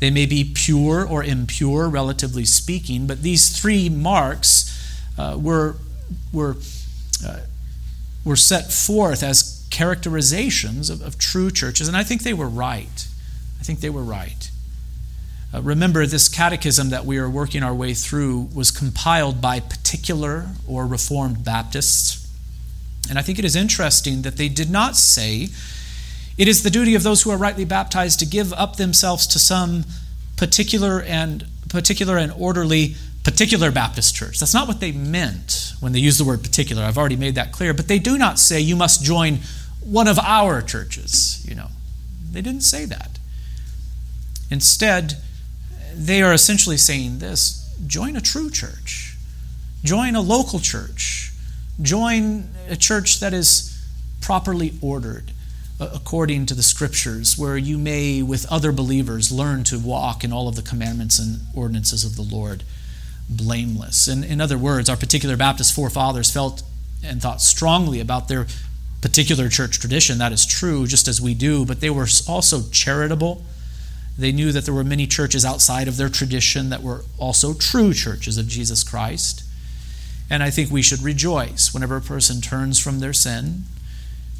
they 0.00 0.10
may 0.10 0.26
be 0.26 0.44
pure 0.44 1.06
or 1.06 1.22
impure, 1.22 1.88
relatively 1.88 2.44
speaking, 2.44 3.06
but 3.06 3.22
these 3.22 3.58
three 3.58 3.88
marks 3.88 4.70
uh, 5.16 5.38
were, 5.40 5.76
were, 6.32 6.56
uh, 7.24 7.40
were 8.24 8.36
set 8.36 8.72
forth 8.72 9.22
as 9.22 9.66
characterizations 9.70 10.90
of, 10.90 11.02
of 11.02 11.18
true 11.18 11.50
churches, 11.50 11.88
and 11.88 11.96
I 11.96 12.04
think 12.04 12.22
they 12.22 12.34
were 12.34 12.48
right. 12.48 13.06
I 13.60 13.62
think 13.64 13.80
they 13.80 13.90
were 13.90 14.02
right. 14.02 14.50
Uh, 15.54 15.62
remember, 15.62 16.04
this 16.04 16.28
catechism 16.28 16.90
that 16.90 17.04
we 17.04 17.16
are 17.18 17.30
working 17.30 17.62
our 17.62 17.74
way 17.74 17.94
through 17.94 18.48
was 18.54 18.70
compiled 18.70 19.40
by 19.40 19.60
particular 19.60 20.48
or 20.66 20.86
Reformed 20.86 21.44
Baptists. 21.44 22.20
And 23.08 23.18
I 23.18 23.22
think 23.22 23.38
it 23.38 23.44
is 23.44 23.54
interesting 23.54 24.22
that 24.22 24.36
they 24.36 24.48
did 24.48 24.70
not 24.70 24.96
say, 24.96 25.48
it 26.36 26.48
is 26.48 26.62
the 26.62 26.70
duty 26.70 26.94
of 26.94 27.04
those 27.04 27.22
who 27.22 27.30
are 27.30 27.36
rightly 27.36 27.64
baptized 27.64 28.18
to 28.20 28.26
give 28.26 28.52
up 28.54 28.76
themselves 28.76 29.26
to 29.28 29.38
some 29.38 29.84
particular 30.36 31.02
and 31.02 31.46
particular 31.68 32.16
and 32.16 32.32
orderly 32.32 32.96
particular 33.24 33.70
Baptist 33.70 34.14
church. 34.14 34.38
That's 34.38 34.54
not 34.54 34.68
what 34.68 34.80
they 34.80 34.92
meant 34.92 35.72
when 35.80 35.92
they 35.92 35.98
used 35.98 36.20
the 36.20 36.24
word 36.24 36.42
particular. 36.42 36.82
I've 36.82 36.98
already 36.98 37.16
made 37.16 37.34
that 37.34 37.52
clear. 37.52 37.72
But 37.74 37.88
they 37.88 37.98
do 37.98 38.18
not 38.18 38.38
say 38.38 38.60
you 38.60 38.76
must 38.76 39.02
join 39.02 39.40
one 39.82 40.06
of 40.06 40.18
our 40.18 40.62
churches, 40.62 41.44
you 41.48 41.54
know. 41.54 41.68
They 42.30 42.42
didn't 42.42 42.62
say 42.62 42.84
that. 42.84 43.18
Instead, 44.50 45.16
they 45.94 46.22
are 46.22 46.32
essentially 46.32 46.76
saying 46.76 47.18
this 47.18 47.60
join 47.86 48.14
a 48.14 48.20
true 48.20 48.50
church, 48.50 49.16
join 49.82 50.14
a 50.14 50.20
local 50.20 50.60
church, 50.60 51.32
join 51.80 52.50
a 52.68 52.76
church 52.76 53.20
that 53.20 53.32
is 53.32 53.70
properly 54.20 54.74
ordered 54.80 55.32
according 55.80 56.46
to 56.46 56.54
the 56.54 56.62
scriptures, 56.62 57.36
where 57.36 57.56
you 57.56 57.76
may, 57.76 58.22
with 58.22 58.50
other 58.50 58.70
believers, 58.70 59.32
learn 59.32 59.64
to 59.64 59.78
walk 59.78 60.22
in 60.22 60.32
all 60.32 60.46
of 60.48 60.54
the 60.56 60.62
commandments 60.62 61.18
and 61.18 61.40
ordinances 61.54 62.04
of 62.04 62.16
the 62.16 62.22
Lord 62.22 62.62
blameless. 63.28 64.08
And 64.08 64.24
in 64.24 64.40
other 64.40 64.58
words, 64.58 64.88
our 64.88 64.96
particular 64.96 65.36
Baptist 65.36 65.74
forefathers 65.74 66.30
felt 66.30 66.62
and 67.02 67.20
thought 67.20 67.40
strongly 67.42 68.00
about 68.00 68.28
their 68.28 68.46
particular 69.00 69.48
church 69.48 69.78
tradition. 69.78 70.18
That 70.18 70.32
is 70.32 70.46
true, 70.46 70.86
just 70.86 71.08
as 71.08 71.20
we 71.20 71.34
do, 71.34 71.64
but 71.66 71.80
they 71.80 71.90
were 71.90 72.06
also 72.26 72.62
charitable 72.70 73.44
they 74.16 74.32
knew 74.32 74.52
that 74.52 74.64
there 74.64 74.74
were 74.74 74.84
many 74.84 75.06
churches 75.06 75.44
outside 75.44 75.88
of 75.88 75.96
their 75.96 76.08
tradition 76.08 76.70
that 76.70 76.82
were 76.82 77.04
also 77.18 77.52
true 77.52 77.92
churches 77.92 78.38
of 78.38 78.46
Jesus 78.46 78.84
Christ. 78.84 79.42
And 80.30 80.42
I 80.42 80.50
think 80.50 80.70
we 80.70 80.82
should 80.82 81.02
rejoice 81.02 81.74
whenever 81.74 81.96
a 81.96 82.00
person 82.00 82.40
turns 82.40 82.78
from 82.78 83.00
their 83.00 83.12
sin, 83.12 83.64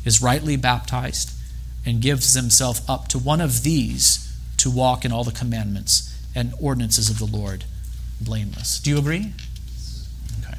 is 0.05 0.23
rightly 0.23 0.57
baptized, 0.57 1.33
and 1.85 2.01
gives 2.01 2.35
himself 2.35 2.89
up 2.89 3.09
to 3.09 3.19
one 3.19 3.41
of 3.41 3.63
these 3.63 4.33
to 4.59 4.71
walk 4.71 5.05
in 5.05 5.13
all 5.13 5.25
the 5.25 5.33
commandments 5.33 6.17
and 6.35 6.55
ordinances 6.61 7.11
of 7.11 7.19
the 7.19 7.27
Lord 7.27 7.65
blameless. 8.21 8.81
Do 8.81 8.91
you 8.91 8.99
agree? 8.99 9.33
Okay. 10.41 10.59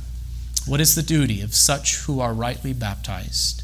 What 0.66 0.82
is 0.82 0.96
the 0.96 1.04
duty 1.04 1.42
of 1.42 1.56
such 1.56 1.98
who 2.02 2.20
are 2.20 2.34
rightly 2.34 2.74
baptized? 2.74 3.64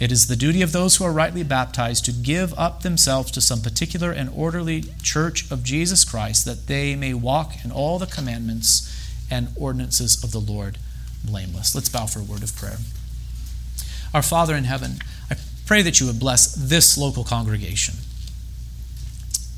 It 0.00 0.10
is 0.10 0.26
the 0.26 0.36
duty 0.36 0.60
of 0.60 0.72
those 0.72 0.96
who 0.96 1.04
are 1.04 1.12
rightly 1.12 1.44
baptized 1.44 2.04
to 2.06 2.12
give 2.12 2.52
up 2.58 2.82
themselves 2.82 3.30
to 3.32 3.40
some 3.40 3.60
particular 3.60 4.10
and 4.10 4.28
orderly 4.34 4.84
church 5.02 5.50
of 5.50 5.62
Jesus 5.62 6.04
Christ 6.04 6.44
that 6.46 6.66
they 6.66 6.96
may 6.96 7.14
walk 7.14 7.64
in 7.64 7.70
all 7.70 7.98
the 7.98 8.06
commandments 8.06 8.90
and 9.30 9.48
ordinances 9.56 10.22
of 10.22 10.32
the 10.32 10.40
Lord 10.40 10.78
blameless. 11.24 11.74
Let's 11.74 11.88
bow 11.88 12.06
for 12.06 12.18
a 12.18 12.24
word 12.24 12.42
of 12.42 12.56
prayer. 12.56 12.78
Our 14.12 14.22
Father 14.22 14.54
in 14.54 14.64
heaven, 14.64 14.98
I 15.30 15.36
pray 15.66 15.82
that 15.82 16.00
you 16.00 16.06
would 16.06 16.20
bless 16.20 16.54
this 16.54 16.98
local 16.98 17.24
congregation. 17.24 17.94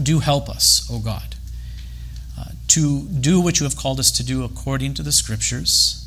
Do 0.03 0.19
help 0.21 0.49
us, 0.49 0.87
O 0.91 0.99
God, 0.99 1.36
to 2.77 3.09
do 3.09 3.41
what 3.41 3.59
you 3.59 3.65
have 3.65 3.75
called 3.75 3.99
us 3.99 4.11
to 4.11 4.23
do 4.23 4.45
according 4.45 4.93
to 4.93 5.03
the 5.03 5.11
Scriptures 5.11 6.07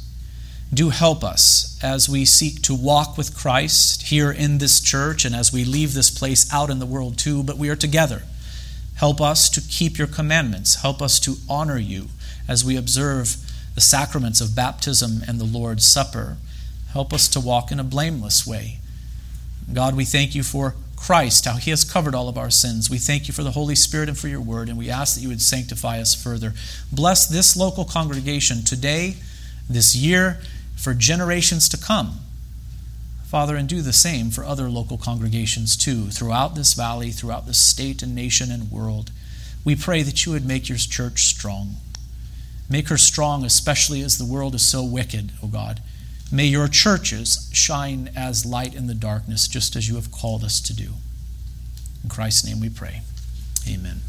do 0.72 0.92
help 0.92 1.24
us 1.24 1.80
as 1.84 2.08
we 2.08 2.24
seek 2.24 2.62
to 2.62 2.76
walk 2.76 3.18
with 3.18 3.36
Christ 3.36 4.04
here 4.04 4.32
in 4.32 4.60
this 4.60 4.80
church 4.80 5.26
and 5.26 5.34
as 5.34 5.52
we 5.52 5.66
leave 5.66 5.96
this 5.96 6.12
place 6.12 6.52
out 6.54 6.70
in 6.70 6.78
the 6.78 6.86
world 6.86 7.18
too, 7.18 7.42
but 7.42 7.58
we 7.58 7.70
are 7.70 7.76
together. 7.76 8.22
Help 8.98 9.20
us 9.20 9.50
to 9.50 9.62
keep 9.62 9.98
your 9.98 10.06
commandments. 10.06 10.84
Help 10.84 11.02
us 11.02 11.20
to 11.22 11.38
honor 11.50 11.80
you 11.80 12.10
as 12.48 12.64
we 12.64 12.78
observe 12.78 13.38
the 13.74 13.82
sacraments 13.82 14.40
of 14.40 14.56
baptism 14.56 15.24
and 15.28 15.40
the 15.40 15.46
Lord's 15.46 15.88
Supper. 15.88 16.38
Help 16.94 17.14
us 17.14 17.28
to 17.30 17.40
walk 17.40 17.72
in 17.72 17.80
a 17.80 17.84
blameless 17.84 18.46
way. 18.46 18.78
God, 19.74 19.96
we 19.96 20.06
thank 20.06 20.36
you 20.36 20.44
for 20.44 20.76
Christ, 21.00 21.46
how 21.46 21.56
he 21.56 21.72
has 21.72 21.84
covered 21.84 22.14
all 22.14 22.30
of 22.30 22.38
our 22.38 22.50
sins. 22.50 22.90
We 22.90 22.98
thank 22.98 23.28
you 23.28 23.34
for 23.34 23.42
the 23.42 23.52
Holy 23.52 23.74
Spirit 23.74 24.10
and 24.10 24.18
for 24.18 24.28
your 24.28 24.42
word, 24.42 24.70
and 24.70 24.78
we 24.78 24.90
ask 24.90 25.16
that 25.16 25.22
you 25.22 25.30
would 25.30 25.42
sanctify 25.42 26.00
us 26.00 26.14
further. 26.14 26.54
Bless 26.92 27.26
this 27.26 27.56
local 27.56 27.86
congregation 27.86 28.64
today, 28.64 29.16
this 29.70 29.96
year, 29.96 30.40
for 30.76 30.94
generations 30.94 31.68
to 31.70 31.78
come. 31.78 32.20
Father, 33.26 33.56
and 33.56 33.70
do 33.70 33.82
the 33.82 33.94
same 33.94 34.30
for 34.30 34.44
other 34.44 34.70
local 34.70 34.98
congregations 34.98 35.78
too, 35.78 36.10
throughout 36.10 36.56
this 36.56 36.74
valley, 36.74 37.12
throughout 37.12 37.48
this 37.48 37.60
state 37.60 38.04
and 38.04 38.14
nation 38.14 38.52
and 38.52 38.70
world. 38.70 39.12
We 39.64 39.76
pray 39.76 40.04
that 40.04 40.26
you 40.26 40.32
would 40.34 40.46
make 40.46 40.68
your 40.68 40.78
church 40.78 41.24
strong. 41.24 41.76
Make 42.70 42.90
her 42.90 42.98
strong, 42.98 43.46
especially 43.46 44.02
as 44.02 44.18
the 44.18 44.26
world 44.26 44.54
is 44.54 44.68
so 44.68 44.84
wicked, 44.84 45.32
O 45.42 45.48
God. 45.48 45.82
May 46.32 46.46
your 46.46 46.68
churches 46.68 47.50
shine 47.54 48.12
as 48.16 48.46
light 48.46 48.76
in 48.76 48.88
the 48.88 48.94
darkness, 48.94 49.48
just 49.48 49.76
as 49.76 49.90
you 49.90 49.96
have 49.96 50.12
called 50.12 50.44
us 50.44 50.62
to 50.62 50.76
do. 50.76 50.94
In 52.04 52.10
Christ's 52.10 52.46
name 52.46 52.60
we 52.60 52.70
pray. 52.70 53.02
Amen. 53.68 54.02